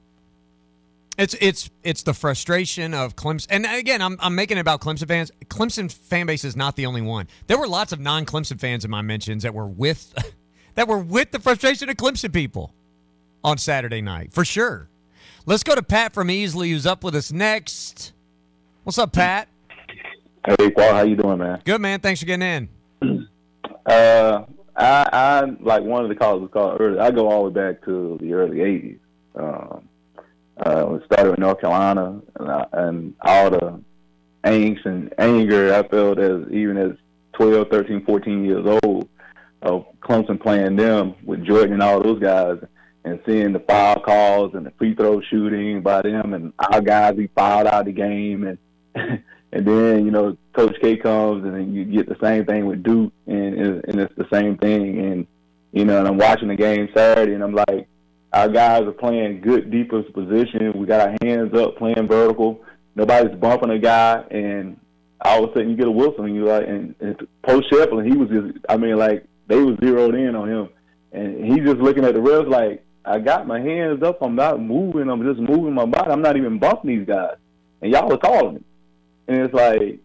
[1.17, 5.07] It's it's it's the frustration of Clemson, and again, I'm I'm making it about Clemson
[5.07, 5.31] fans.
[5.45, 7.27] Clemson fan base is not the only one.
[7.47, 10.13] There were lots of non-Clemson fans in my mentions that were with
[10.75, 12.73] that were with the frustration of Clemson people
[13.45, 14.89] on Saturday night for sure.
[15.45, 18.11] Let's go to Pat from Easley, who's up with us next.
[18.83, 19.47] What's up, Pat?
[20.45, 21.61] Hey, Paul, how you doing, man?
[21.63, 21.99] Good man.
[22.01, 22.69] Thanks for getting
[23.01, 23.29] in.
[23.87, 24.43] Uh,
[24.75, 26.97] I, I like one of the calls was called early.
[26.97, 28.99] I go all the way back to the early '80s.
[29.35, 29.87] Um,
[30.57, 33.81] uh, started with North Carolina, and, I, and all the
[34.43, 36.91] angst and anger I felt as even as
[37.33, 39.09] 12, 13, 14 years old
[39.61, 42.59] of Clemson playing them with Jordan and all those guys
[43.03, 47.15] and seeing the foul calls and the free throw shooting by them and our guys
[47.15, 48.57] be fouled out of the game and
[49.51, 52.83] and then you know Coach K comes and then you get the same thing with
[52.83, 55.27] Duke and and it's the same thing and
[55.71, 57.87] you know and I'm watching the game Saturday and I'm like
[58.35, 60.73] our guys are playing good defensive position.
[60.75, 62.61] We got our hands up, playing vertical.
[62.93, 64.77] Nobody's bumping a guy, and
[65.21, 68.05] all of a sudden you get a Wilson, and you like, and, and post Schieffelin,
[68.05, 70.69] he was just, I mean, like they was zeroed in on him,
[71.13, 74.59] and he's just looking at the refs like, I got my hands up, I'm not
[74.61, 77.37] moving, I'm just moving my body, I'm not even bumping these guys,
[77.81, 78.63] and y'all are calling it,
[79.29, 79.99] and it's like,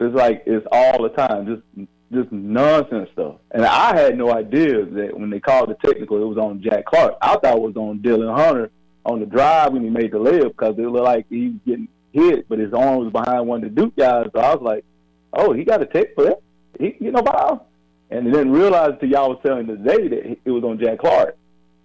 [0.00, 3.36] it's like it's all the time, just just nonsense stuff.
[3.52, 6.86] And I had no idea that when they called the technical, it was on Jack
[6.86, 7.14] Clark.
[7.22, 8.70] I thought it was on Dillon Hunter
[9.04, 11.88] on the drive when he made the layup because it looked like he was getting
[12.12, 14.26] hit, but his arm was behind one of the Duke guys.
[14.32, 14.84] So I was like,
[15.32, 16.42] oh, he got a tech for that?
[16.78, 17.66] He, you know, foul?
[18.10, 21.36] And didn't realize until y'all was telling today that it was on Jack Clark.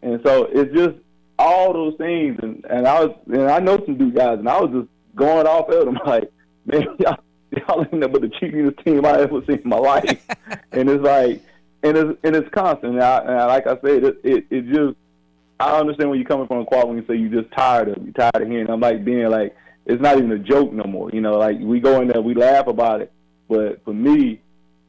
[0.01, 0.95] And so it's just
[1.37, 2.39] all those things.
[2.41, 5.45] And, and I was, and I know some Duke guys, and I was just going
[5.45, 6.31] off at them like,
[6.65, 7.17] man, y'all,
[7.67, 10.25] y'all ain't nothing but the cheapest team I ever seen in my life.
[10.71, 11.41] and it's like,
[11.83, 12.93] and it's and it's constant.
[12.95, 14.95] And, I, and I, like I said, it, it it just
[15.59, 18.13] I understand where you're coming from, Qual, when you say you're just tired of you're
[18.13, 18.69] tired of hearing.
[18.69, 21.09] I'm like being like it's not even a joke no more.
[21.11, 23.11] You know, like we go in there, we laugh about it,
[23.47, 24.41] but for me,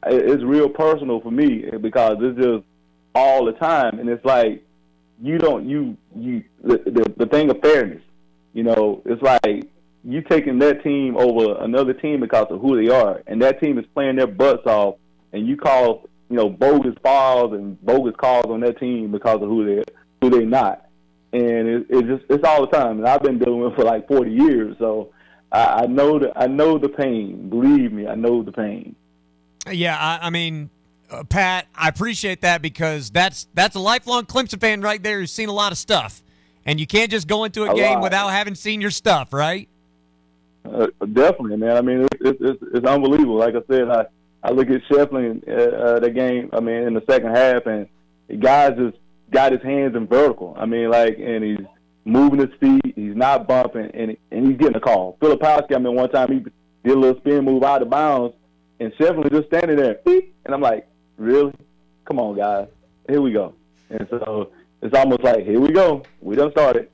[0.07, 2.63] it- it's real personal for me because it's just
[3.15, 4.63] all the time, and it's like
[5.21, 8.01] you don't you you the the, the thing of fairness.
[8.53, 9.67] You know, it's like
[10.07, 13.77] you taking that team over another team because of who they are, and that team
[13.77, 14.95] is playing their butts off,
[15.33, 19.49] and you call you know bogus fouls and bogus calls on that team because of
[19.49, 19.83] who they
[20.21, 20.87] who they not,
[21.33, 23.83] and it, it just it's all the time, and I've been dealing with it for
[23.83, 25.11] like forty years, so
[25.51, 27.49] I, I know the I know the pain.
[27.49, 28.95] Believe me, I know the pain.
[29.69, 30.69] Yeah, I, I mean,
[31.11, 35.33] uh, Pat, I appreciate that because that's that's a lifelong Clemson fan right there who's
[35.33, 36.23] seen a lot of stuff,
[36.65, 38.03] and you can't just go into a, A game lot.
[38.03, 39.67] without having seen your stuff, right?
[40.73, 41.77] Uh, definitely, man.
[41.77, 43.37] I mean, it's, it's it's unbelievable.
[43.37, 44.05] Like I said, I
[44.43, 46.49] I look at Schieffelin uh, uh, the game.
[46.53, 47.87] I mean, in the second half, and
[48.27, 48.97] the guy just
[49.31, 50.55] got his hands in vertical.
[50.57, 51.65] I mean, like, and he's
[52.05, 52.95] moving his feet.
[52.95, 55.17] He's not bumping, and and he's getting a call.
[55.21, 58.35] Filipowski, I mean, one time he did a little spin move out of bounds,
[58.79, 61.53] and Schieffelin just standing there, beep, and I'm like, really?
[62.05, 62.67] Come on, guys,
[63.09, 63.53] here we go.
[63.89, 64.51] And so
[64.81, 66.03] it's almost like, here we go.
[66.21, 66.89] We done started.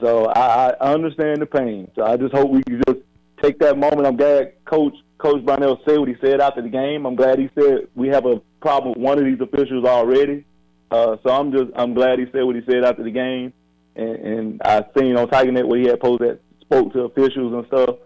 [0.00, 1.90] So I, I understand the pain.
[1.94, 3.00] So I just hope we can just
[3.42, 4.06] take that moment.
[4.06, 7.06] I'm glad Coach Coach Brownell said what he said after the game.
[7.06, 10.44] I'm glad he said we have a problem with one of these officials already.
[10.90, 13.52] Uh, so I'm just I'm glad he said what he said after the game.
[13.96, 17.96] And, and I seen on TigerNet where he had that spoke to officials and stuff.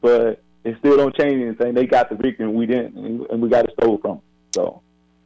[0.00, 1.74] But it still don't change anything.
[1.74, 4.12] They got the victory and we didn't, and, we got it stole from.
[4.12, 4.20] 'em.
[4.52, 4.82] So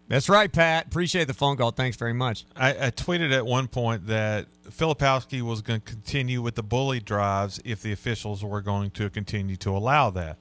[0.08, 0.86] That's right, Pat.
[0.86, 1.70] Appreciate the phone call.
[1.70, 2.46] Thanks very much.
[2.56, 6.98] I, I tweeted at one point that Filipowski was going to continue with the bully
[6.98, 10.38] drives if the officials were going to continue to allow that.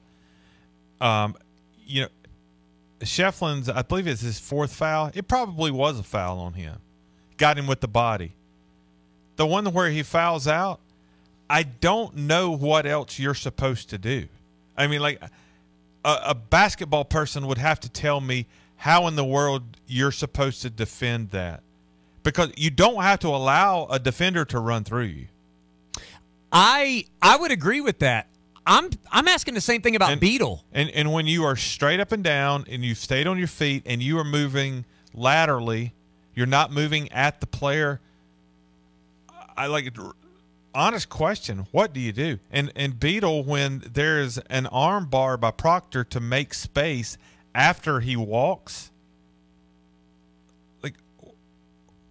[1.02, 1.36] Um,
[1.86, 2.08] you know,
[3.00, 5.10] Schieffelin's, I believe it's his fourth foul.
[5.14, 6.78] It probably was a foul on him.
[7.36, 8.32] Got him with the body.
[9.36, 10.80] The one where he fouls out,
[11.48, 14.28] I don't know what else you're supposed to do.
[14.76, 15.20] I mean, like
[16.04, 18.46] a, a basketball person would have to tell me
[18.78, 21.62] how in the world you're supposed to defend that
[22.22, 25.26] because you don't have to allow a defender to run through you.
[26.52, 28.28] I I would agree with that.
[28.66, 30.64] I'm I'm asking the same thing about Beadle.
[30.72, 33.82] And and when you are straight up and down and you've stayed on your feet
[33.84, 35.94] and you are moving laterally,
[36.34, 38.00] you're not moving at the player.
[39.56, 39.94] I like it.
[40.72, 42.38] Honest question: What do you do?
[42.52, 47.18] And and Beadle, when there is an arm bar by Proctor to make space
[47.58, 48.92] after he walks,
[50.82, 50.94] like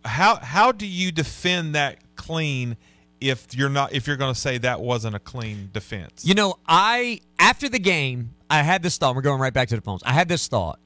[0.04, 2.76] how how do you defend that clean
[3.22, 6.26] if you're not if you're going to say that wasn't a clean defense?
[6.26, 9.16] You know, I after the game, I had this thought.
[9.16, 10.04] We're going right back to the phones.
[10.04, 10.80] I had this thought.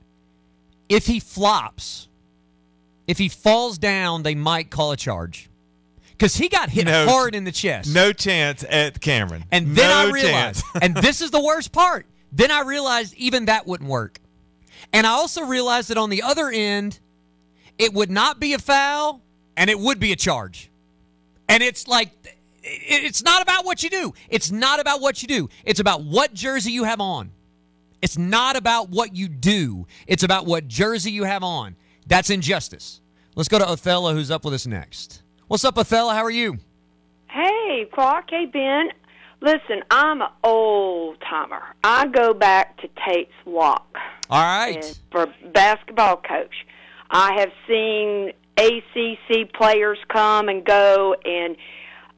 [0.88, 2.08] If he flops,
[3.08, 5.50] if he falls down, they might call a charge.
[6.12, 7.92] Because he got hit No- hard in the chest.
[7.92, 9.44] No chance at Cameron.
[9.52, 12.06] And then no I realized, and this is the worst part.
[12.32, 14.20] Then I realized even that wouldn't work.
[14.94, 17.00] And I also realized that on the other end,
[17.78, 19.22] it would not be a foul
[19.56, 20.70] and it would be a charge.
[21.48, 22.12] And it's like,
[22.64, 24.14] it's not about what you do.
[24.30, 25.50] It's not about what you do.
[25.66, 27.32] It's about what jersey you have on.
[28.02, 29.88] It's not about what you do.
[30.08, 31.76] It's about what jersey you have on.
[32.08, 33.00] That's injustice.
[33.36, 35.24] Let's go to Othello, who's up with us next.
[35.48, 36.12] What's up, Othello?
[36.12, 36.58] How are you?
[37.30, 38.30] Hey, Clark.
[38.30, 38.90] Hey, Ben.
[39.42, 41.62] Listen, I'm an old timer.
[41.84, 43.98] I go back to Tates Locke.
[44.30, 45.00] All right.
[45.12, 46.54] For basketball coach.
[47.10, 51.58] I have seen ACC players come and go, and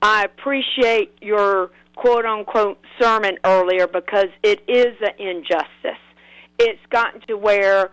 [0.01, 6.01] I appreciate your quote unquote sermon earlier because it is an injustice.
[6.59, 7.91] It's gotten to where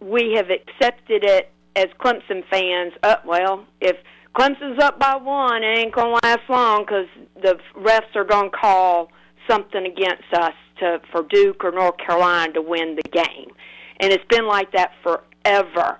[0.00, 2.94] we have accepted it as Clemson fans.
[3.02, 3.96] Uh, well, if
[4.34, 7.06] Clemson's up by one, it ain't to last long because
[7.42, 9.10] the refs are to call
[9.48, 13.50] something against us to for Duke or North Carolina to win the game.
[13.98, 15.98] And it's been like that forever.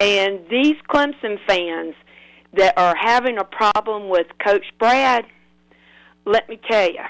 [0.00, 1.94] And these Clemson fans
[2.54, 5.24] that are having a problem with Coach Brad,
[6.24, 7.04] let me tell you,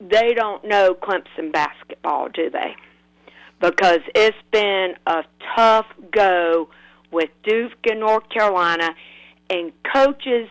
[0.00, 2.74] they don't know Clemson basketball, do they?
[3.60, 5.24] Because it's been a
[5.54, 6.68] tough go
[7.10, 8.94] with Duke and North Carolina,
[9.50, 10.48] and coaches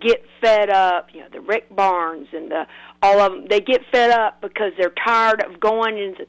[0.00, 1.08] get fed up.
[1.12, 2.66] You know, the Rick Barnes and the
[3.02, 3.46] all of them.
[3.48, 6.26] They get fed up because they're tired of going into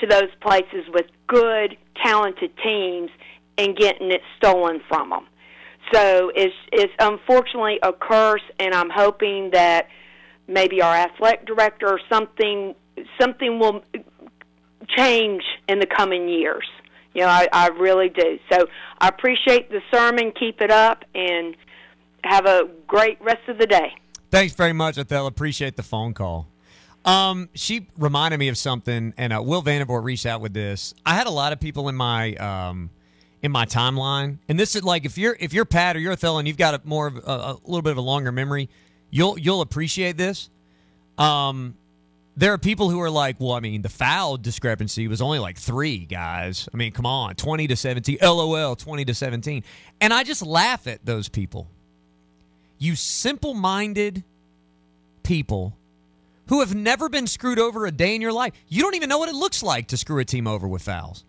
[0.00, 3.10] to those places with good, talented teams
[3.58, 5.26] and getting it stolen from them.
[5.92, 9.88] So it's it's unfortunately a curse, and I'm hoping that
[10.46, 12.74] maybe our athletic director or something
[13.20, 13.82] something will
[14.96, 16.66] change in the coming years.
[17.14, 18.38] You know, I, I really do.
[18.52, 18.66] So
[18.98, 20.32] I appreciate the sermon.
[20.38, 21.56] Keep it up, and
[22.24, 23.92] have a great rest of the day.
[24.30, 25.26] Thanks very much, Ethel.
[25.26, 26.48] Appreciate the phone call.
[27.04, 30.94] Um, she reminded me of something, and uh, Will Vandervoort reached out with this.
[31.04, 32.90] I had a lot of people in my um,
[33.42, 36.38] in my timeline, and this is like if you're if you're Pat or you're Ethel
[36.38, 38.70] and you've got a more of a, a little bit of a longer memory,
[39.10, 40.48] you'll you'll appreciate this.
[41.18, 41.76] Um,
[42.36, 45.56] there are people who are like, well, I mean, the foul discrepancy was only like
[45.56, 46.68] three guys.
[46.72, 49.62] I mean, come on, twenty to seventeen, lol, twenty to seventeen,
[50.00, 51.68] and I just laugh at those people.
[52.78, 54.24] You simple-minded
[55.22, 55.76] people
[56.48, 58.52] who have never been screwed over a day in your life.
[58.68, 61.24] You don't even know what it looks like to screw a team over with fouls.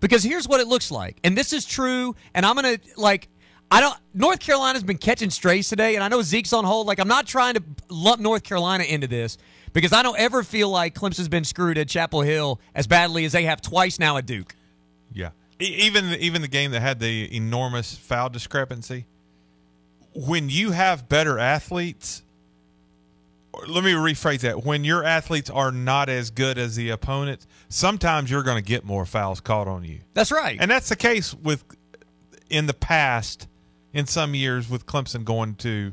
[0.00, 1.16] Because here's what it looks like.
[1.24, 3.28] And this is true, and I'm going to, like,
[3.70, 3.96] I don't.
[4.12, 6.86] North Carolina's been catching strays today, and I know Zeke's on hold.
[6.86, 9.38] Like, I'm not trying to lump North Carolina into this
[9.72, 13.32] because I don't ever feel like Clemson's been screwed at Chapel Hill as badly as
[13.32, 14.54] they have twice now at Duke.
[15.12, 15.30] Yeah.
[15.60, 19.06] E- Even even the game that had the enormous foul discrepancy.
[20.14, 22.22] When you have better athletes,
[23.52, 24.64] or let me rephrase that.
[24.64, 28.84] When your athletes are not as good as the opponent, sometimes you're going to get
[28.84, 30.00] more fouls called on you.
[30.14, 30.58] That's right.
[30.60, 31.64] And that's the case with
[32.50, 33.48] in the past
[33.94, 35.92] in some years with Clemson going to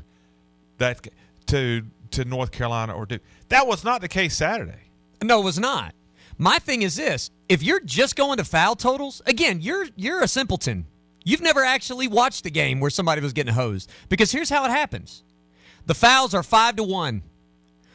[0.78, 1.06] that
[1.46, 3.22] to to North Carolina or Duke.
[3.48, 4.90] That was not the case Saturday.
[5.22, 5.94] No, it was not.
[6.38, 10.28] My thing is this: if you're just going to foul totals, again, you're you're a
[10.28, 10.86] simpleton.
[11.24, 13.90] You've never actually watched a game where somebody was getting hosed.
[14.08, 15.22] Because here's how it happens:
[15.86, 17.22] the fouls are five to one.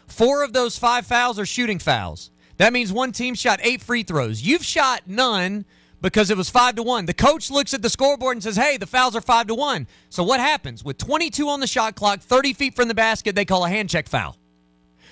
[0.08, 2.30] Four of those five fouls are shooting fouls.
[2.58, 4.42] That means one team shot eight free throws.
[4.42, 5.66] You've shot none
[6.06, 7.08] because it was five to one.
[7.08, 9.88] The coach looks at the scoreboard and says, "Hey, the fouls are five to one."
[10.10, 13.34] So what happens with 22 on the shot clock, 30 feet from the basket?
[13.34, 14.38] They call a hand check foul.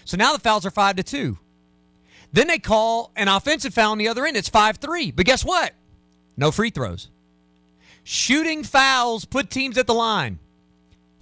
[0.05, 1.39] So now the fouls are five to two.
[2.31, 4.37] Then they call an offensive foul on the other end.
[4.37, 5.09] It's 5 3.
[5.09, 5.73] But guess what?
[6.37, 7.09] No free throws.
[8.03, 10.37] Shooting fouls put teams at the line.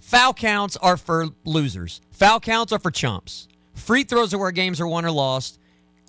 [0.00, 3.48] Foul counts are for losers, foul counts are for chumps.
[3.72, 5.58] Free throws are where games are won or lost.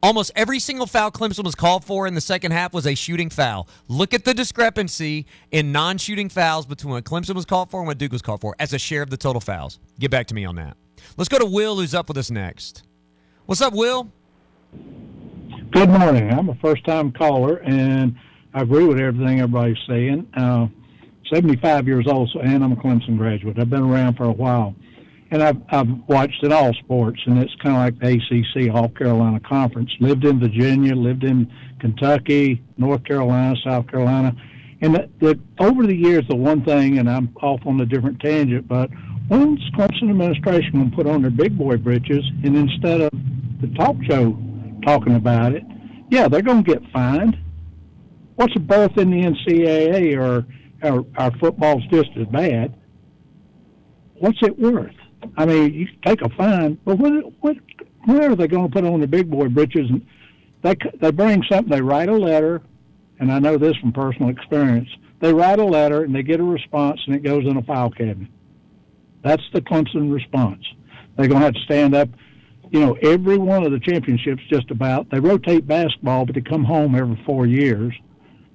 [0.03, 3.29] Almost every single foul Clemson was called for in the second half was a shooting
[3.29, 3.69] foul.
[3.87, 7.87] Look at the discrepancy in non shooting fouls between what Clemson was called for and
[7.87, 9.79] what Duke was called for as a share of the total fouls.
[9.99, 10.75] Get back to me on that.
[11.15, 12.83] Let's go to Will, who's up with us next.
[13.45, 14.11] What's up, Will?
[15.71, 16.33] Good morning.
[16.33, 18.13] I'm a first time caller, and
[18.53, 20.27] I agree with everything everybody's saying.
[20.35, 20.67] Uh,
[21.33, 23.57] 75 years old, and I'm a Clemson graduate.
[23.57, 24.75] I've been around for a while,
[25.33, 28.87] and I've, I've watched it all sports, and it's kind of like the ACC, All
[28.89, 29.89] Carolina Conference.
[29.99, 34.35] Lived in Virginia, lived in Kentucky, North Carolina, South Carolina.
[34.81, 38.19] And the, the, over the years, the one thing, and I'm off on a different
[38.19, 38.91] tangent, but
[39.27, 43.09] when's Clemson administration going to put on their big boy britches, and instead of
[43.59, 44.37] the talk show
[44.85, 45.63] talking about it,
[46.11, 47.35] yeah, they're going to get fined.
[48.35, 50.45] What's a berth in the NCAA or,
[50.87, 52.75] or our football's just as bad?
[54.19, 54.93] What's it worth?
[55.37, 57.11] I mean, you take a fine, but what,
[57.41, 57.57] what,
[58.05, 59.89] where are they going to put on the big boy britches?
[59.89, 60.05] And
[60.61, 61.69] they they bring something.
[61.69, 62.61] They write a letter,
[63.19, 64.89] and I know this from personal experience.
[65.19, 67.89] They write a letter and they get a response, and it goes in a file
[67.89, 68.29] cabinet.
[69.21, 70.63] That's the Clemson response.
[71.15, 72.09] They're going to have to stand up
[72.73, 76.63] you know, every one of the championships just about, they rotate basketball, but they come
[76.63, 77.93] home every four years.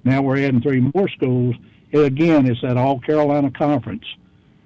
[0.03, 1.55] Now we're adding three more schools.
[1.91, 4.03] It, again, it's that All Carolina Conference.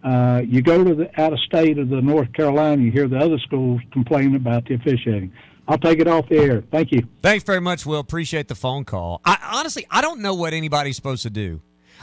[0.03, 3.17] Uh, you go to the out of state of the North Carolina, you hear the
[3.17, 5.31] other schools complain about the officiating.
[5.67, 6.63] I'll take it off the air.
[6.71, 7.07] Thank you.
[7.21, 7.99] Thanks very much, Will.
[7.99, 9.21] Appreciate the phone call.
[9.23, 11.61] I honestly, I don't know what anybody's supposed to do.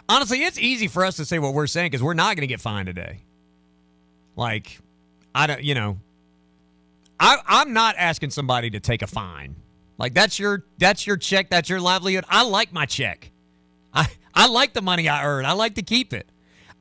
[0.09, 2.47] Honestly, it's easy for us to say what we're saying because we're not going to
[2.47, 3.19] get fined today.
[4.35, 4.79] Like,
[5.35, 5.99] I don't, you know,
[7.19, 9.57] I, I'm not asking somebody to take a fine.
[9.99, 12.25] Like that's your that's your check, that's your livelihood.
[12.31, 13.31] I like my check.
[13.93, 15.45] I I like the money I earn.
[15.45, 16.30] I like to keep it.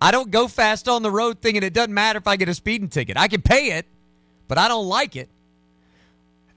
[0.01, 2.53] I don't go fast on the road thinking it doesn't matter if I get a
[2.53, 3.17] speeding ticket.
[3.17, 3.85] I can pay it,
[4.47, 5.29] but I don't like it.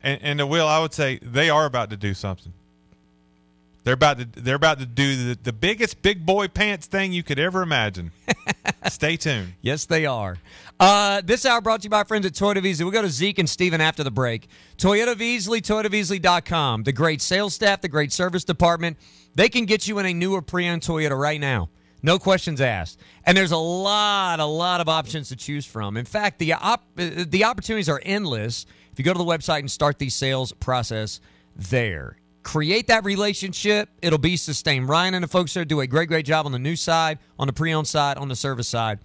[0.03, 2.53] And, and the will, I would say they are about to do something.
[3.84, 7.24] They're about to they're about to do the, the biggest big boy pants thing you
[7.24, 8.12] could ever imagine.
[8.88, 9.55] Stay tuned.
[9.61, 10.38] Yes, they are.
[10.78, 12.84] Uh, this hour brought to you by friends at Toyota Beasley.
[12.84, 14.49] We'll go to Zeke and Steven after the break.
[14.78, 16.84] Toyota Beasley, ToyotaBeasley.com.
[16.84, 18.99] The great sales staff, the great service department.
[19.34, 21.68] They can get you in a newer pre-owned Toyota right now.
[22.03, 22.98] No questions asked.
[23.24, 25.96] And there's a lot, a lot of options to choose from.
[25.96, 29.70] In fact, the op- the opportunities are endless if you go to the website and
[29.70, 31.20] start the sales process
[31.55, 32.18] there.
[32.42, 33.88] Create that relationship.
[34.03, 34.88] It'll be sustained.
[34.88, 37.46] Ryan and the folks there do a great, great job on the new side, on
[37.46, 38.98] the pre-owned side, on the service side.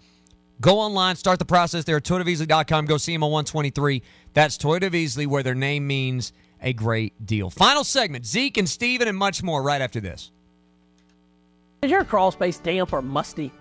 [0.60, 2.86] Go online, start the process there at ToyotaBeasley.com.
[2.86, 4.02] Go see them on 123.
[4.34, 7.52] That's Toyota Beasley, where their name means a great deal.
[7.52, 10.32] Final segment Zeke and Steven and much more right after this.
[11.84, 13.52] Is your crawl space damp or musty?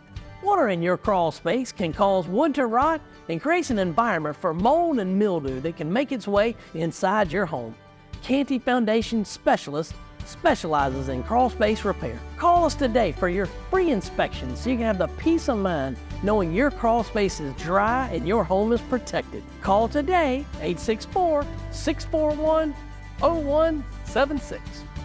[0.43, 4.55] Water in your crawl space can cause wood to rot and creates an environment for
[4.55, 7.75] mold and mildew that can make its way inside your home.
[8.23, 9.93] Canty Foundation Specialist
[10.25, 12.19] specializes in crawl space repair.
[12.39, 15.99] Call us today for your free inspection so you can have the peace of mind
[16.23, 19.45] knowing your crawl space is dry and your home is protected.
[19.61, 22.75] Call today 864 641
[23.21, 24.62] 0176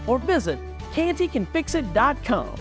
[0.07, 0.57] or visit
[0.93, 2.55] cantycanfixit.com.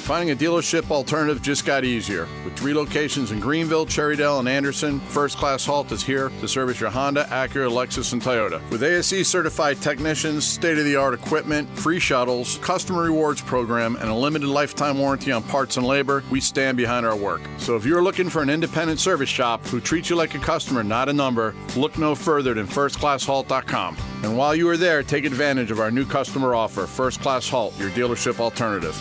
[0.00, 2.26] Finding a dealership alternative just got easier.
[2.44, 6.80] With three locations in Greenville, Cherrydale, and Anderson, First Class Halt is here to service
[6.80, 8.60] your Honda, Acura, Lexus, and Toyota.
[8.70, 14.10] With ASE certified technicians, state of the art equipment, free shuttles, customer rewards program, and
[14.10, 17.42] a limited lifetime warranty on parts and labor, we stand behind our work.
[17.58, 20.82] So if you're looking for an independent service shop who treats you like a customer,
[20.82, 23.96] not a number, look no further than firstclasshalt.com.
[24.24, 27.78] And while you are there, take advantage of our new customer offer, First Class Halt,
[27.78, 28.96] your dealership alternative.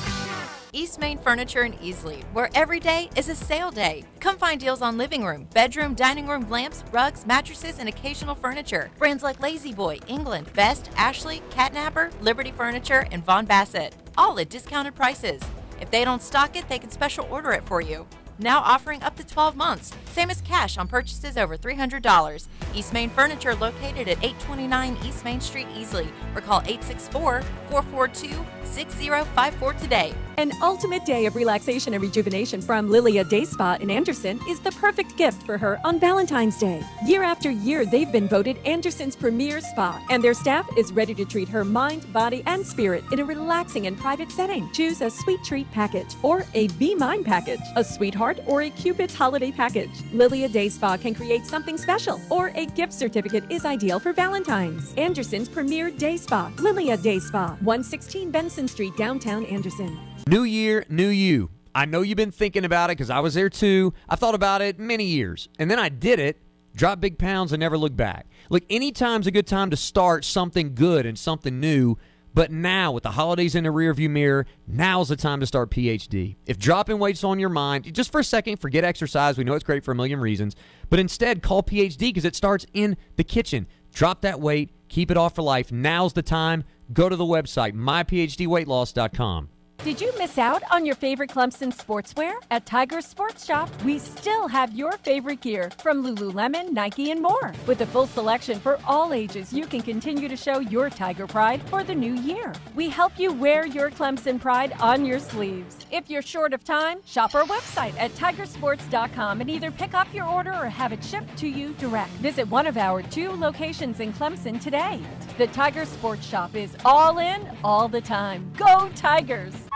[0.72, 4.04] East Main Furniture in Easley, where every day is a sale day.
[4.20, 8.92] Come find deals on living room, bedroom, dining room lamps, rugs, mattresses, and occasional furniture.
[9.00, 15.42] Brands like La-Z-Boy, England, Best, Ashley, Catnapper, Liberty Furniture, and Vaughan-Bassett, all at discounted prices.
[15.82, 18.06] If they don't stock it, they can special order it for you.
[18.38, 22.48] Now offering up to 12 months, same as cash on purchases over $300.
[22.76, 29.74] East Main Furniture located at 829 East Main Street, Easley, or call 864 442 6054
[29.74, 30.14] today.
[30.40, 34.72] An ultimate day of relaxation and rejuvenation from Lilia Day Spa in Anderson is the
[34.72, 36.82] perfect gift for her on Valentine's Day.
[37.06, 41.26] Year after year, they've been voted Anderson's premier spa, and their staff is ready to
[41.26, 44.72] treat her mind, body, and spirit in a relaxing and private setting.
[44.72, 49.14] Choose a sweet treat package or a Be Mine package, a sweetheart or a Cupid's
[49.14, 49.92] holiday package.
[50.14, 54.94] Lilia Day Spa can create something special, or a gift certificate is ideal for Valentine's.
[54.94, 60.00] Anderson's premier day spa, Lilia Day Spa, 116 Benson Street, downtown Anderson.
[60.30, 61.50] New year, new you.
[61.74, 63.96] I know you've been thinking about it because I was there too.
[64.08, 65.50] I thought about it many years.
[65.58, 66.40] And then I did it,
[66.76, 68.28] dropped big pounds, and never looked back.
[68.52, 71.98] Look, anytime's a good time to start something good and something new.
[72.32, 76.36] But now, with the holidays in the rearview mirror, now's the time to start PhD.
[76.46, 79.36] If dropping weight's on your mind, just for a second, forget exercise.
[79.36, 80.56] We know it's great for a million reasons.
[80.92, 83.66] But instead, call PhD because it starts in the kitchen.
[83.96, 85.72] Drop that weight, keep it off for life.
[85.72, 86.66] Now's the time.
[86.94, 89.50] Go to the website, myphdweightloss.com.
[89.86, 92.34] Did you miss out on your favorite Clemson sportswear?
[92.52, 97.54] At Tiger Sports Shop, we still have your favorite gear from Lululemon, Nike, and more.
[97.66, 101.62] With a full selection for all ages, you can continue to show your Tiger pride
[101.70, 102.54] for the new year.
[102.76, 105.78] We help you wear your Clemson pride on your sleeves.
[105.94, 110.28] If you're short of time, shop our website at tigersports.com and either pick up your
[110.28, 112.12] order or have it shipped to you direct.
[112.20, 115.00] Visit one of our two locations in Clemson today.
[115.38, 118.52] The Tiger Sports Shop is all in all the time.
[118.58, 119.69] Go Tigers!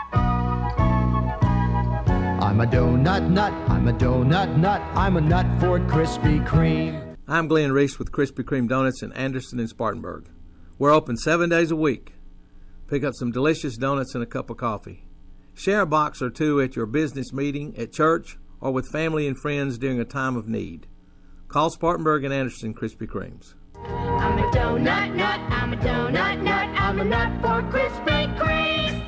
[2.44, 7.16] I'm a donut nut, I'm a donut nut, I'm a nut for Krispy Kreme.
[7.26, 10.28] I'm Glenn Reese with Krispy Kreme Donuts in Anderson and Spartanburg.
[10.78, 12.12] We're open seven days a week.
[12.86, 15.04] Pick up some delicious donuts and a cup of coffee.
[15.54, 19.38] Share a box or two at your business meeting, at church, or with family and
[19.38, 20.86] friends during a time of need.
[21.48, 23.54] Call Spartanburg and Anderson Krispy Kremes.
[23.84, 29.03] I'm a donut nut, I'm a donut nut, I'm a nut for Krispy Kreme.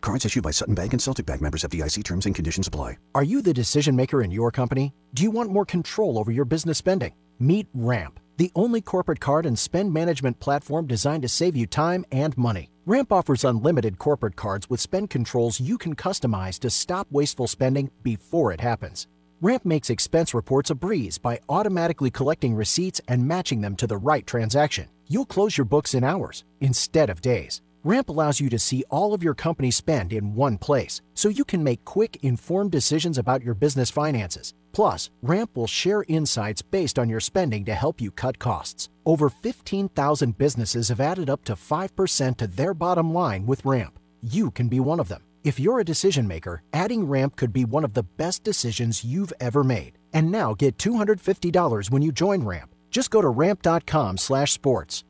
[0.00, 2.98] Cards issued by Sutton Bank and Celtic Bank members of FDIC terms and conditions apply.
[3.14, 4.94] Are you the decision maker in your company?
[5.14, 7.14] Do you want more control over your business spending?
[7.38, 12.04] Meet RAMP, the only corporate card and spend management platform designed to save you time
[12.10, 12.70] and money.
[12.86, 17.90] Ramp offers unlimited corporate cards with spend controls you can customize to stop wasteful spending
[18.02, 19.06] before it happens.
[19.40, 23.96] Ramp makes expense reports a breeze by automatically collecting receipts and matching them to the
[23.96, 24.88] right transaction.
[25.06, 27.62] You'll close your books in hours instead of days.
[27.84, 31.44] Ramp allows you to see all of your company spend in one place, so you
[31.44, 34.52] can make quick, informed decisions about your business finances.
[34.72, 38.88] Plus, Ramp will share insights based on your spending to help you cut costs.
[39.06, 43.98] Over 15,000 businesses have added up to 5% to their bottom line with Ramp.
[44.22, 45.22] You can be one of them.
[45.44, 49.32] If you're a decision maker, adding Ramp could be one of the best decisions you've
[49.40, 49.98] ever made.
[50.12, 52.74] And now get $250 when you join Ramp.
[52.90, 55.04] Just go to ramp.com slash sports.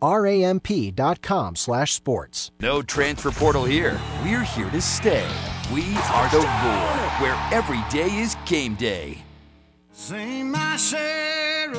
[0.00, 0.92] Ramp.com slash sports.
[1.20, 2.50] R-A-M-P.com slash sports.
[2.60, 4.00] No transfer portal here.
[4.22, 5.28] We're here to stay.
[5.72, 5.82] We
[6.12, 9.18] are the Roar, where every day is game day.
[9.92, 11.70] Sing my share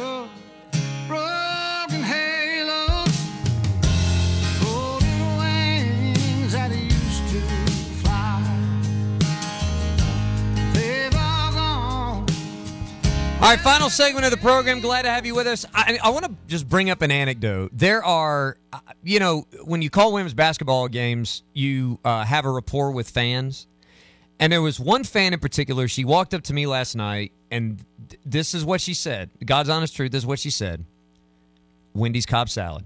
[13.40, 14.82] All right, final segment of the program.
[14.82, 15.66] Glad to have you with us.
[15.74, 17.72] I, I want to just bring up an anecdote.
[17.74, 22.52] There are, uh, you know, when you call women's basketball games, you uh, have a
[22.52, 23.66] rapport with fans.
[24.42, 25.88] And there was one fan in particular.
[25.88, 29.30] She walked up to me last night, and th- this is what she said.
[29.46, 30.12] God's honest truth.
[30.12, 30.84] This is what she said.
[31.94, 32.84] Wendy's Cobb salad.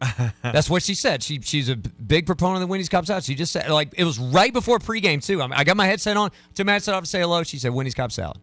[0.42, 1.22] That's what she said.
[1.22, 3.22] She she's a big proponent of the Wendy's Cobb salad.
[3.22, 5.40] She just said like it was right before pregame too.
[5.40, 6.32] I, mean, I got my headset on.
[6.54, 7.44] Took my headset off to say hello.
[7.44, 8.38] She said Wendy's Cobb salad.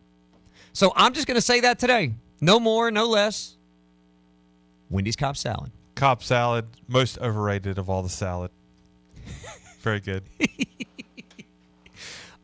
[0.73, 2.13] So I'm just going to say that today.
[2.41, 3.55] No more, no less.
[4.89, 5.71] Wendy's Cobb salad.
[5.95, 8.51] Cobb salad, most overrated of all the salad.
[9.81, 10.23] Very good.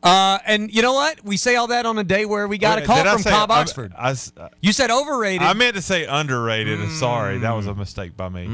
[0.02, 1.26] Uh, and you know what?
[1.26, 3.52] We say all that on a day where we got a call from say- Cobb
[3.52, 3.92] Oxford.
[3.98, 5.42] I s- uh, you said overrated.
[5.42, 6.90] I meant to say underrated.
[6.94, 8.48] Sorry, that was a mistake by me.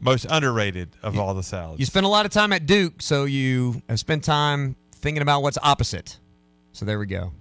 [0.00, 1.80] Most underrated of all the salads.
[1.80, 5.42] You spent a lot of time at Duke, so you have spent time thinking about
[5.42, 6.18] what's opposite.
[6.70, 7.32] So there we go.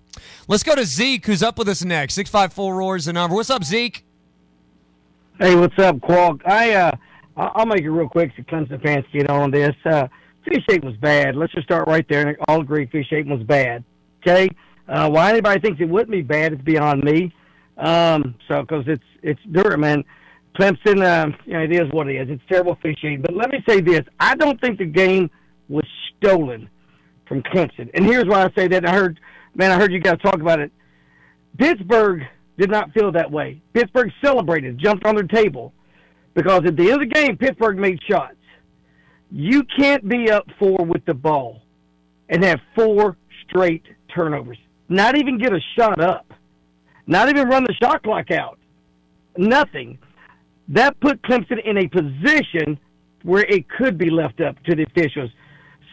[0.48, 2.14] Let's go to Zeke, who's up with us next.
[2.16, 3.36] 654 Roars the number.
[3.36, 4.04] What's up, Zeke?
[5.40, 6.42] Hey, what's up, Quag?
[6.46, 6.92] I uh,
[7.38, 9.76] I'll make it real quick so Clemson fans get on this.
[9.86, 10.08] Uh,
[10.46, 11.36] officiating was bad.
[11.36, 13.84] Let's just start right there and all agree officiating was bad.
[14.22, 14.50] Okay,
[14.88, 17.34] uh, why anybody thinks it wouldn't be bad is beyond me.
[17.78, 20.04] Um, so because it's it's Durham and
[20.56, 22.30] Clemson, um, you know, it is what it is.
[22.30, 23.22] It's terrible officiating.
[23.22, 25.32] But let me say this: I don't think the game
[25.70, 25.86] was
[26.18, 26.70] stolen
[27.28, 27.90] from Clemson.
[27.94, 28.86] And here's why I say that.
[28.86, 29.20] I heard,
[29.56, 30.72] man, I heard you guys talk about it.
[31.58, 32.24] Pittsburgh
[32.58, 33.62] did not feel that way.
[33.74, 35.74] Pittsburgh celebrated, jumped on their table,
[36.34, 38.36] because at the end of the game, Pittsburgh made shots.
[39.32, 41.62] You can't be up four with the ball
[42.30, 43.84] and have four straight
[44.14, 44.58] turnovers.
[44.90, 46.34] Not even get a shot up.
[47.08, 48.60] Not even run the shot clock out.
[49.38, 49.98] Nothing.
[50.68, 52.78] That put Clemson in a position
[53.24, 55.30] where it could be left up to the officials.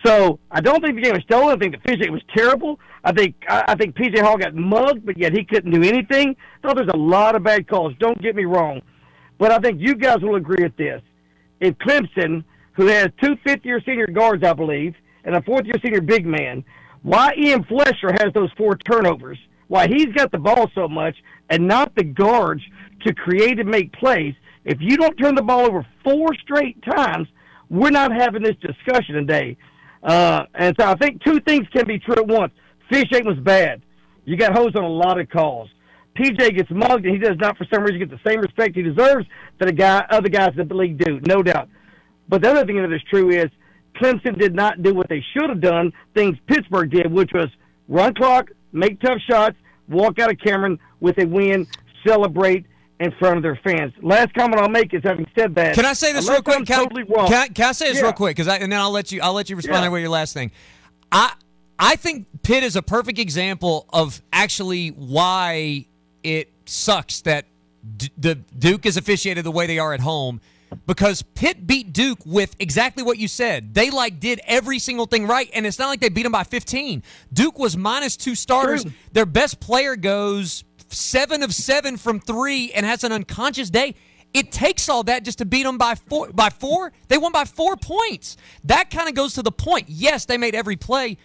[0.05, 1.57] So I don't think the game was stolen.
[1.57, 2.79] I think the officiating was terrible.
[3.05, 6.37] I think I, I think PJ Hall got mugged, but yet he couldn't do anything.
[6.63, 7.95] So there's a lot of bad calls.
[7.99, 8.81] Don't get me wrong,
[9.39, 11.03] but I think you guys will agree with this.
[11.61, 14.95] If Clemson, who has two fifth-year senior guards, I believe,
[15.25, 16.65] and a fourth-year senior big man,
[17.03, 21.17] why Ian Schieffelin has those four turnovers, why he's got the ball so much,
[21.51, 22.63] and not the guards
[23.05, 24.35] to create and make plays.
[24.65, 27.29] If you don't turn the ball over four straight times,
[27.71, 29.57] we're not having this discussion today.
[30.03, 32.53] Uh, and so I think two things can be true at once.
[32.91, 33.83] Officiating was bad.
[34.25, 35.69] You got hosed on a lot of calls.
[36.17, 38.83] PJ gets mugged, and he does not, for some reason, get the same respect he
[38.83, 39.27] deserves
[39.59, 41.69] that the guy, other guys in the league do, no doubt.
[42.29, 43.47] But the other thing that is true is
[43.97, 47.49] Clemson did not do what they should have done, things Pittsburgh did, which was
[47.89, 49.57] run clock, make tough shots,
[49.89, 51.67] walk out of Cameron with a win,
[52.07, 52.67] celebrate
[53.01, 53.93] in front of their fans.
[54.03, 55.75] Last comment I'll make is having said that.
[55.75, 56.67] Can I say this real quick?
[56.67, 58.05] Can, I- totally can I, can I say this Yeah.
[58.05, 58.37] real quick?
[58.37, 59.21] Because and then I'll let you.
[59.23, 59.89] I'll let you respond Yeah.
[59.89, 60.51] with your last thing.
[61.13, 61.33] I
[61.79, 65.87] I think Pitt is a perfect example of actually why
[66.25, 67.45] it sucks that
[67.97, 70.41] D- the Duke is officiated the way they are at home.
[70.87, 73.73] Because Pitt beat Duke with exactly what you said.
[73.73, 76.45] They like did every single thing right, and it's not like they beat them by
[76.45, 77.03] 15.
[77.33, 78.83] Duke was minus two starters.
[78.83, 78.93] True.
[79.13, 83.95] Their best player goes seven of seven from three and has an unconscious day.
[84.35, 86.31] It takes all that just to beat them by four.
[86.33, 88.37] By four, they won by four points.
[88.65, 89.87] That kind of goes to the point.
[89.89, 91.17] Yes, they made every play,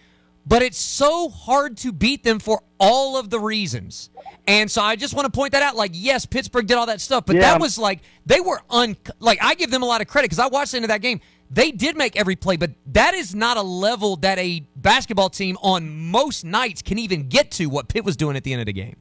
[0.46, 4.08] but it's so hard to beat them for all of the reasons.
[4.46, 5.76] And so I just want to point that out.
[5.76, 7.42] Like, yes, Pittsburgh did all that stuff, but Yeah.
[7.42, 8.96] that was like they were un.
[9.20, 11.02] Like I give them a lot of credit because I watched the end of that
[11.02, 11.20] game.
[11.50, 15.58] They did make every play, but that is not a level that a basketball team
[15.60, 17.66] on most nights can even get to.
[17.66, 18.96] What Pitt was doing at the end of the game.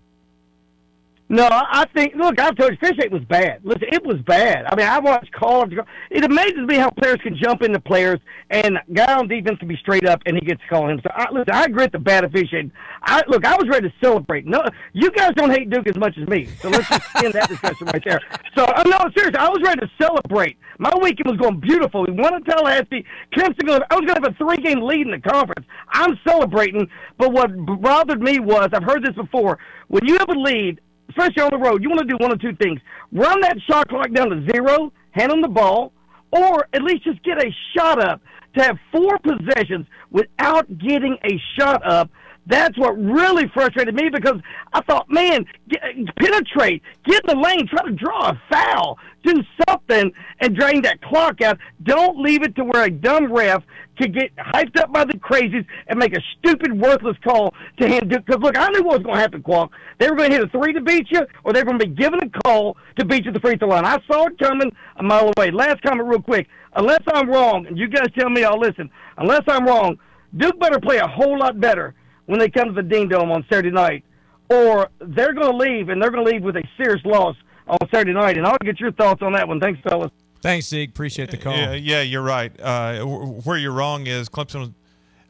[1.34, 2.14] No, I think.
[2.14, 3.62] Look, I've told you, fish eight was bad.
[3.64, 4.66] Listen, it was bad.
[4.72, 5.88] I mean, I watched call after call.
[6.12, 8.20] It amazes me how players can jump into players,
[8.52, 11.02] and guy on defense can be straight up, and he gets to call him.
[11.02, 12.72] So, I, listen, I agree with the bad officiating.
[13.02, 14.46] I look, I was ready to celebrate.
[14.46, 14.64] No,
[14.94, 17.88] you guys don't hate Duke as much as me, so let's just end that discussion
[17.88, 18.22] right there.
[18.56, 20.58] So, uh, no, seriously, I was ready to celebrate.
[20.78, 22.06] My weekend was going beautiful.
[22.06, 23.06] We won in Tallahassee.
[23.36, 25.66] Clemson, going, I was going to have a three-game lead in the conference.
[25.90, 27.50] I'm celebrating, but what
[27.82, 29.58] bothered me was I've heard this before.
[29.88, 30.80] When you have a lead
[31.16, 32.80] especially on the road, you want to do one of two things:
[33.12, 35.94] run that shot clock down to zero, hand them the ball,
[36.32, 38.22] or at least just get a shot up.
[38.56, 42.12] To have four possessions without getting a shot up,
[42.46, 44.40] that's what really frustrated me because
[44.74, 45.82] I thought, man, get,
[46.18, 51.02] penetrate, get in the lane, try to draw a foul, do something, and drain that
[51.02, 51.58] clock out.
[51.84, 53.64] Don't leave it to where a dumb ref
[53.98, 58.26] could get hyped up by the crazies and make a stupid, worthless call to Duke.
[58.26, 59.70] Because look, I knew what was going to happen, Quag.
[60.00, 61.88] They were going to hit a three to beat you, or they were going to
[61.88, 63.86] be given a call to beat you at the free throw line.
[63.86, 65.52] I saw it coming a mile away.
[65.52, 66.48] Last comment, real quick.
[66.76, 68.90] Unless I'm wrong, and you guys tell me, I'll listen.
[69.18, 69.98] Unless I'm wrong,
[70.36, 71.94] Duke better play a whole lot better
[72.26, 74.04] when they come to the Dean Dome on Saturday night,
[74.50, 77.36] or they're going to leave, and they're going to leave with a serious loss
[77.68, 78.38] on Saturday night.
[78.38, 79.60] And I'll get your thoughts on that one.
[79.60, 80.12] Thanks, fellas.
[80.42, 80.90] Thanks, Zeke.
[80.90, 81.56] Appreciate the call.
[81.56, 82.52] Yeah, yeah, you're right.
[82.60, 84.60] Uh, where you're wrong is Clemson.
[84.60, 84.70] Was,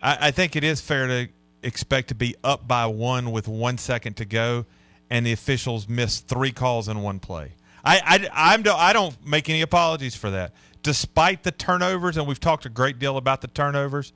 [0.01, 1.29] I, I think it is fair to
[1.61, 4.65] expect to be up by one with one second to go,
[5.09, 7.53] and the officials missed three calls in one play.
[7.85, 10.53] I, I, I'm, I don't make any apologies for that.
[10.81, 14.13] Despite the turnovers, and we've talked a great deal about the turnovers,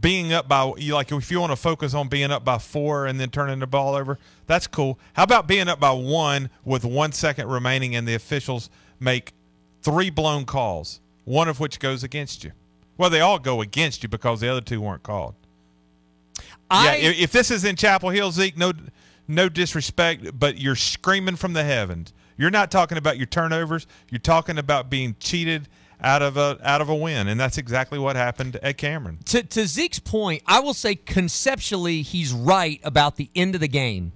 [0.00, 3.06] being up by you like if you want to focus on being up by four
[3.06, 4.98] and then turning the ball over, that's cool.
[5.12, 9.32] How about being up by one with one second remaining and the officials make
[9.82, 12.52] three blown calls, one of which goes against you?
[12.96, 15.34] Well, they all go against you because the other two weren't called.
[16.70, 18.72] I, yeah, if, if this is in Chapel Hill, Zeke, no,
[19.28, 22.12] no disrespect, but you're screaming from the heavens.
[22.36, 23.86] You're not talking about your turnovers.
[24.10, 25.68] You're talking about being cheated
[26.00, 29.18] out of a out of a win, and that's exactly what happened at Cameron.
[29.26, 33.68] To, to Zeke's point, I will say conceptually he's right about the end of the
[33.68, 34.12] game.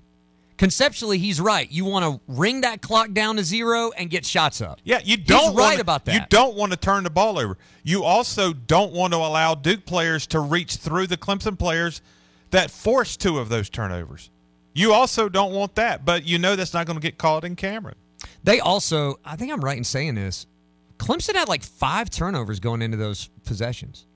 [0.57, 1.71] Conceptually, he's right.
[1.71, 4.81] You want to ring that clock down to zero and get shots up.
[4.83, 6.15] Yeah, you don't He's right wanna- about that.
[6.15, 7.57] You don't want to turn the ball over.
[7.85, 12.03] You also don't want to allow Duke players to reach through the Clemson players
[12.51, 14.31] that forced two of those turnovers.
[14.75, 17.55] You also don't want that, but you know that's not going to get called in
[17.55, 17.95] Cameron.
[18.43, 20.47] They also, I think I'm right in saying this.
[20.99, 24.07] Clemson had like five turnovers going into those possessions.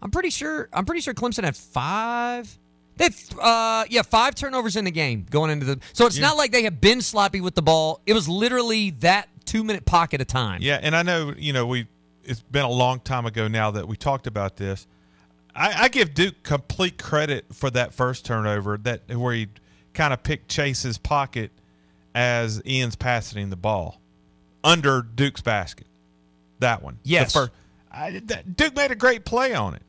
[0.00, 0.68] I'm pretty sure.
[0.72, 2.58] I'm pretty sure Clemson had five.
[2.96, 5.80] They, had, uh, yeah, five turnovers in the game going into the.
[5.92, 6.28] So it's Yeah.
[6.28, 8.00] not like they have been sloppy with the ball.
[8.06, 10.60] It was literally that two minute pocket of time.
[10.62, 11.86] Yeah, and I know you know we.
[12.24, 14.86] It's been a long time ago now that we talked about this.
[15.56, 19.48] I, I give Duke complete credit for that first turnover that where he
[19.92, 21.50] kind of picked Chase's pocket
[22.14, 24.00] as Ian's passing the ball
[24.62, 25.86] under Duke's basket.
[26.62, 27.32] That one, Yes.
[27.32, 27.52] first-
[27.90, 29.82] I, that, Duke made a great play on it.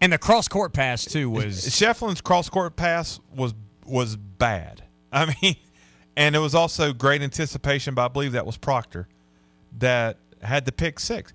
[0.00, 3.54] And the cross court pass too was Schieffelin's cross court pass was
[3.84, 4.82] was bad.
[5.12, 5.56] I mean,
[6.16, 9.08] and it was also great anticipation by I believe that was Proctor
[9.78, 11.32] that had the pick six.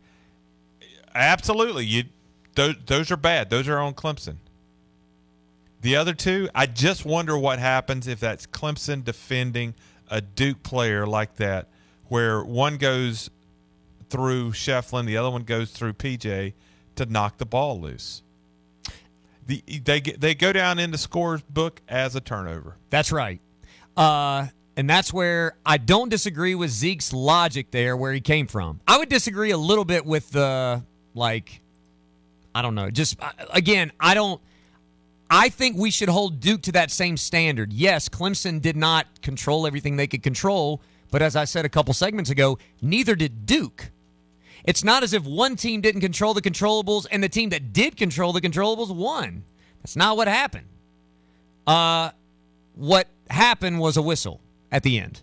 [1.15, 2.03] Absolutely, you
[2.55, 3.49] those those are bad.
[3.49, 4.37] Those are on Clemson.
[5.81, 9.73] The other two, I just wonder what happens if that's Clemson defending
[10.09, 11.69] a Duke player like that,
[12.07, 13.29] where one goes
[14.11, 16.53] through Schieffelin, the other one goes through PJ
[16.95, 18.21] to knock the ball loose.
[19.47, 22.77] The, they they go down in the scores book as a turnover.
[22.89, 23.41] That's right.
[23.97, 24.47] Uh,
[24.77, 28.79] and that's where I don't disagree with Zeke's logic there, where he came from.
[28.87, 30.83] I would disagree a little bit with the,
[31.13, 31.61] like,
[32.53, 32.89] I don't know.
[32.89, 34.41] Just, uh, again, I don't.
[35.29, 37.71] I think we should hold Duke to that same standard.
[37.71, 41.93] Yes, Clemson did not control everything they could control, but as I said a couple
[41.93, 43.91] segments ago, neither did Duke.
[44.63, 47.97] It's not as if one team didn't control the controllables and the team that did
[47.97, 49.43] control the controllables won.
[49.81, 50.67] That's not what happened.
[51.65, 52.11] Uh,
[52.75, 54.41] what happened was a whistle
[54.71, 55.21] at the end.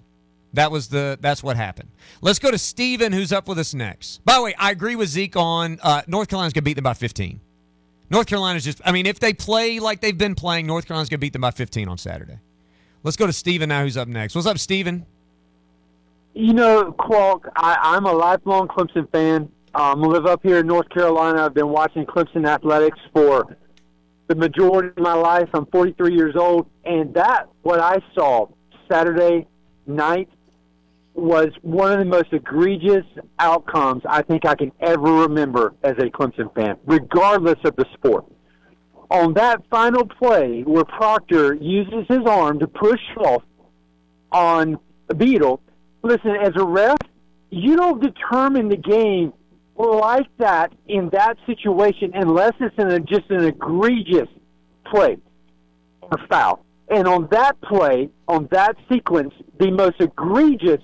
[0.54, 1.90] That was the that's what happened.
[2.20, 4.24] Let's go to Steven, who's up with us next.
[4.24, 6.94] By the way, I agree with Zeke on uh, North Carolina's gonna beat them by
[6.94, 7.40] 15.
[8.10, 11.18] North Carolina's just I mean, if they play like they've been playing, North Carolina's gonna
[11.18, 12.38] beat them by 15 on Saturday.
[13.02, 14.34] Let's go to Steven now, who's up next.
[14.34, 15.06] What's up, Steven?
[16.38, 19.50] You know, Quag, I, I'm a lifelong Clemson fan.
[19.74, 21.44] Um, I live up here in North Carolina.
[21.44, 23.56] I've been watching Clemson athletics for
[24.28, 25.48] the majority of my life.
[25.52, 28.46] I'm 43 years old, and that what I saw
[28.88, 29.48] Saturday
[29.88, 30.28] night
[31.12, 33.04] was one of the most egregious
[33.40, 38.26] outcomes I think I can ever remember as a Clemson fan, regardless of the sport.
[39.10, 43.42] On that final play where Proctor uses his arm to push off
[44.30, 44.78] on
[45.16, 45.62] Beadle.
[46.02, 46.98] Listen, as a ref,
[47.50, 49.32] you don't determine the game
[49.76, 54.28] like that in that situation unless it's a, just an egregious
[54.86, 55.16] play
[56.02, 56.64] or foul.
[56.90, 60.80] And on that play, on that sequence, the most egregious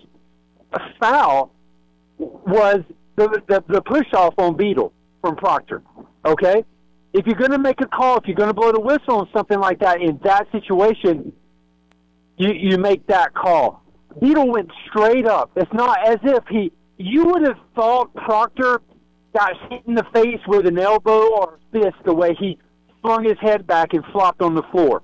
[1.01, 1.53] foul
[2.19, 2.81] was
[3.17, 5.83] the the, the push off on Beadle from Proctor.
[6.25, 6.65] Okay,
[7.13, 9.29] if you're going to make a call, if you're going to blow the whistle on
[9.35, 11.33] something like that in that situation,
[12.37, 13.84] you you make that call.
[14.21, 15.51] Beadle went straight up.
[15.57, 16.73] It's not as if he.
[16.97, 18.81] You would have thought Proctor
[19.35, 22.59] got hit in the face with an elbow or a fist the way he
[23.03, 25.03] flung his head back and flopped on the floor.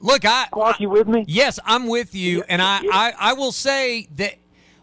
[0.00, 1.24] Look, I, Quag, you with me?
[1.26, 4.34] Yes, I'm with you, and I, I, I will say that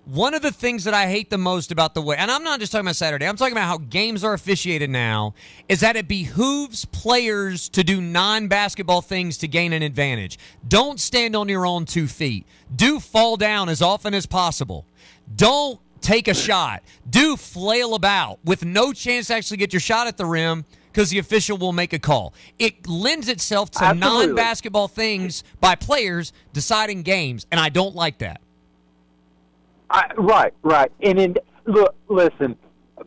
[0.08, 2.62] one of the things that I hate the most about the way, and I'm not
[2.62, 5.34] just talking about Saturday, I'm talking about how games are officiated now,
[5.68, 10.40] is that it behooves players to do non basketball things to gain an advantage.
[10.66, 12.48] Don't stand on your own two feet.
[12.74, 14.86] Do fall down as often as possible.
[15.36, 16.84] Don't take a shot.
[17.10, 21.10] Do flail about with no chance to actually get your shot at the rim because
[21.10, 22.34] the official will make a call.
[22.58, 28.20] It lends itself to non basketball things by players deciding games, and I don't like
[28.20, 28.40] that.
[29.90, 30.92] I, right, right.
[31.02, 31.36] And then
[31.66, 32.56] look, listen.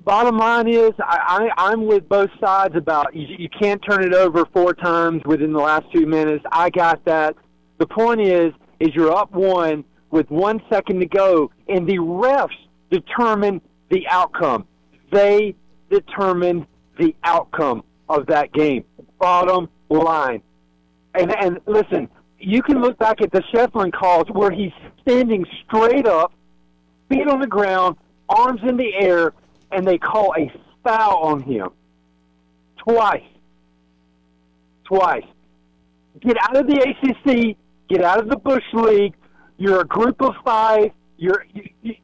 [0.05, 4.15] Bottom line is, I, I, I'm with both sides about you, you can't turn it
[4.15, 6.45] over four times within the last two minutes.
[6.53, 7.35] I got that.
[7.79, 12.49] The point is, is you're up one with one second to go, and the refs
[12.91, 13.61] determine
[13.91, 14.67] the outcome.
[15.11, 15.55] They
[15.91, 16.67] determine
[16.99, 18.85] the outcome of that game.
[19.19, 20.43] Bottom line.
[21.15, 22.09] And and listen,
[22.39, 24.73] you can look back at the Schieffelin calls where he's
[25.03, 26.33] standing straight up,
[27.11, 27.97] feet on the ground,
[28.29, 29.35] arms in the air,
[29.71, 30.51] and they call a
[30.83, 31.69] foul on him.
[32.79, 33.23] Twice.
[34.85, 35.27] Twice.
[36.21, 37.57] Get out of the ACC.
[37.89, 39.15] Get out of the Bush League.
[39.59, 40.91] You're a group of five.
[41.19, 41.45] You're
[41.83, 41.95] you,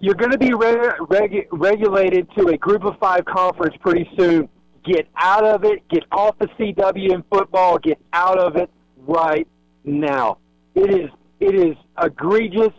[0.00, 4.48] you're going to be re- regu- regulated to a group of five conference pretty soon.
[4.84, 5.86] Get out of it.
[5.88, 7.78] Get off the CW in football.
[7.78, 8.68] Get out of it
[9.06, 9.46] right
[9.84, 10.38] now.
[10.74, 11.10] It is
[11.40, 12.72] it is egregious.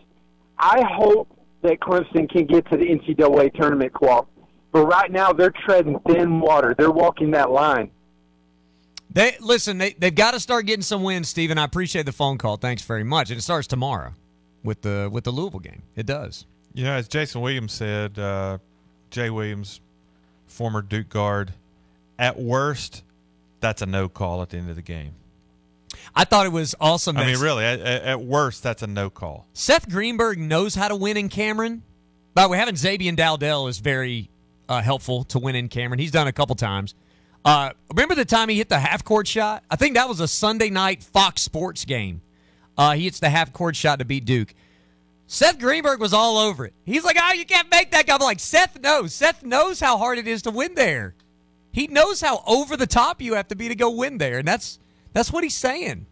[0.58, 1.35] I hope
[1.66, 4.24] that Clemson can get to the NCAA tournament Quag.
[4.72, 6.74] But right now they're treading thin water.
[6.76, 7.90] They're walking that line.
[9.10, 9.78] They listen.
[9.78, 11.56] They they've got to start getting some wins, Stephen.
[11.56, 12.56] I appreciate the phone call.
[12.58, 13.30] Thanks very much.
[13.30, 14.12] And it starts tomorrow
[14.62, 15.82] with the with the Louisville game.
[15.94, 16.44] It does.
[16.74, 18.58] You know, as Jason Williams said, uh,
[19.10, 19.80] Jay Williams,
[20.46, 21.54] former Duke guard,
[22.18, 23.02] at worst,
[23.60, 25.12] that's a no call at the end of the game.
[26.14, 27.16] I thought it was awesome.
[27.16, 29.46] I mean, really, at, at worst, that's a no call.
[29.52, 31.82] Seth Greenberg knows how to win in Cameron.
[32.34, 34.30] By the way, having Zabian Dowdell is very
[34.68, 35.98] uh, helpful to win in Cameron.
[35.98, 36.94] He's done a couple times.
[37.44, 39.62] Uh, remember the time he hit the half court shot?
[39.70, 42.20] I think that was a Sunday night Fox Sports game.
[42.76, 44.52] Uh, he hits the half court shot to beat Duke.
[45.28, 46.74] Seth Greenberg was all over it.
[46.84, 49.14] He's like, "Oh, you can't make that." guy." I'm like, "Seth knows.
[49.14, 51.14] Seth knows how hard it is to win there.
[51.72, 54.46] He knows how over the top you have to be to go win there, and
[54.46, 54.78] that's
[55.16, 56.06] that's what he's saying."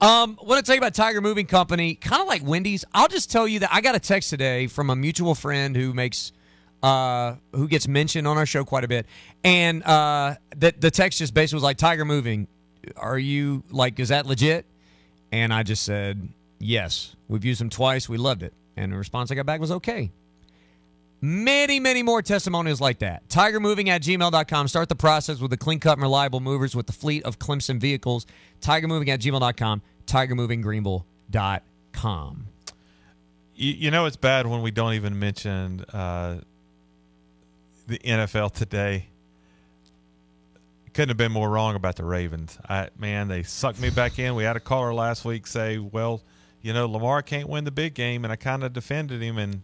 [0.00, 2.84] Um, want to tell you about Tiger Moving Company, kind of like Wendy's.
[2.92, 5.94] I'll just tell you that I got a text today from a mutual friend who
[5.94, 6.32] makes,
[6.82, 9.06] uh, who gets mentioned on our show quite a bit,
[9.42, 12.48] and uh, the the text just basically was like, "Tiger Moving,
[12.96, 14.66] are you like, is that legit?"
[15.32, 18.08] And I just said, "Yes, we've used them twice.
[18.08, 20.10] We loved it." And the response I got back was, "Okay."
[21.20, 23.28] Many, many more testimonials like that.
[23.28, 24.68] Tigermoving at gmail.com.
[24.68, 27.80] Start the process with the clean cut and reliable movers with the fleet of Clemson
[27.80, 28.26] vehicles.
[28.60, 29.82] Tigermoving at gmail.com.
[30.06, 32.46] Tigermovinggreenville.com.
[33.54, 36.40] You, you know, it's bad when we don't even mention uh,
[37.86, 39.06] the NFL today.
[40.92, 42.58] Couldn't have been more wrong about the Ravens.
[42.68, 44.34] I, man, they sucked me back in.
[44.34, 46.22] We had a caller last week say, well,
[46.62, 49.62] you know, Lamar can't win the big game, and I kind of defended him, and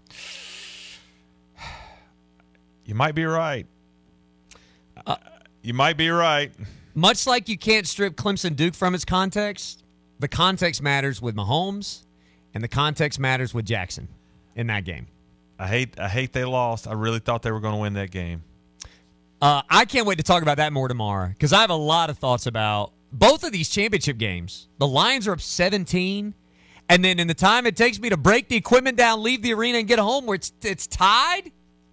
[2.84, 3.66] you might be right.
[5.06, 5.16] Uh,
[5.62, 6.52] you might be right.
[6.94, 9.84] Much like you can't strip Clemson Duke from its context,
[10.18, 12.04] the context matters with Mahomes,
[12.54, 14.08] and the context matters with Jackson
[14.54, 15.06] in that game.
[15.58, 16.86] I hate I hate they lost.
[16.88, 18.42] I really thought they were going to win that game.
[19.40, 22.10] Uh, I can't wait to talk about that more tomorrow because I have a lot
[22.10, 24.68] of thoughts about both of these championship games.
[24.78, 26.34] The Lions are up 17,
[26.88, 29.54] and then in the time it takes me to break the equipment down, leave the
[29.54, 31.52] arena, and get home, where it's it's tied.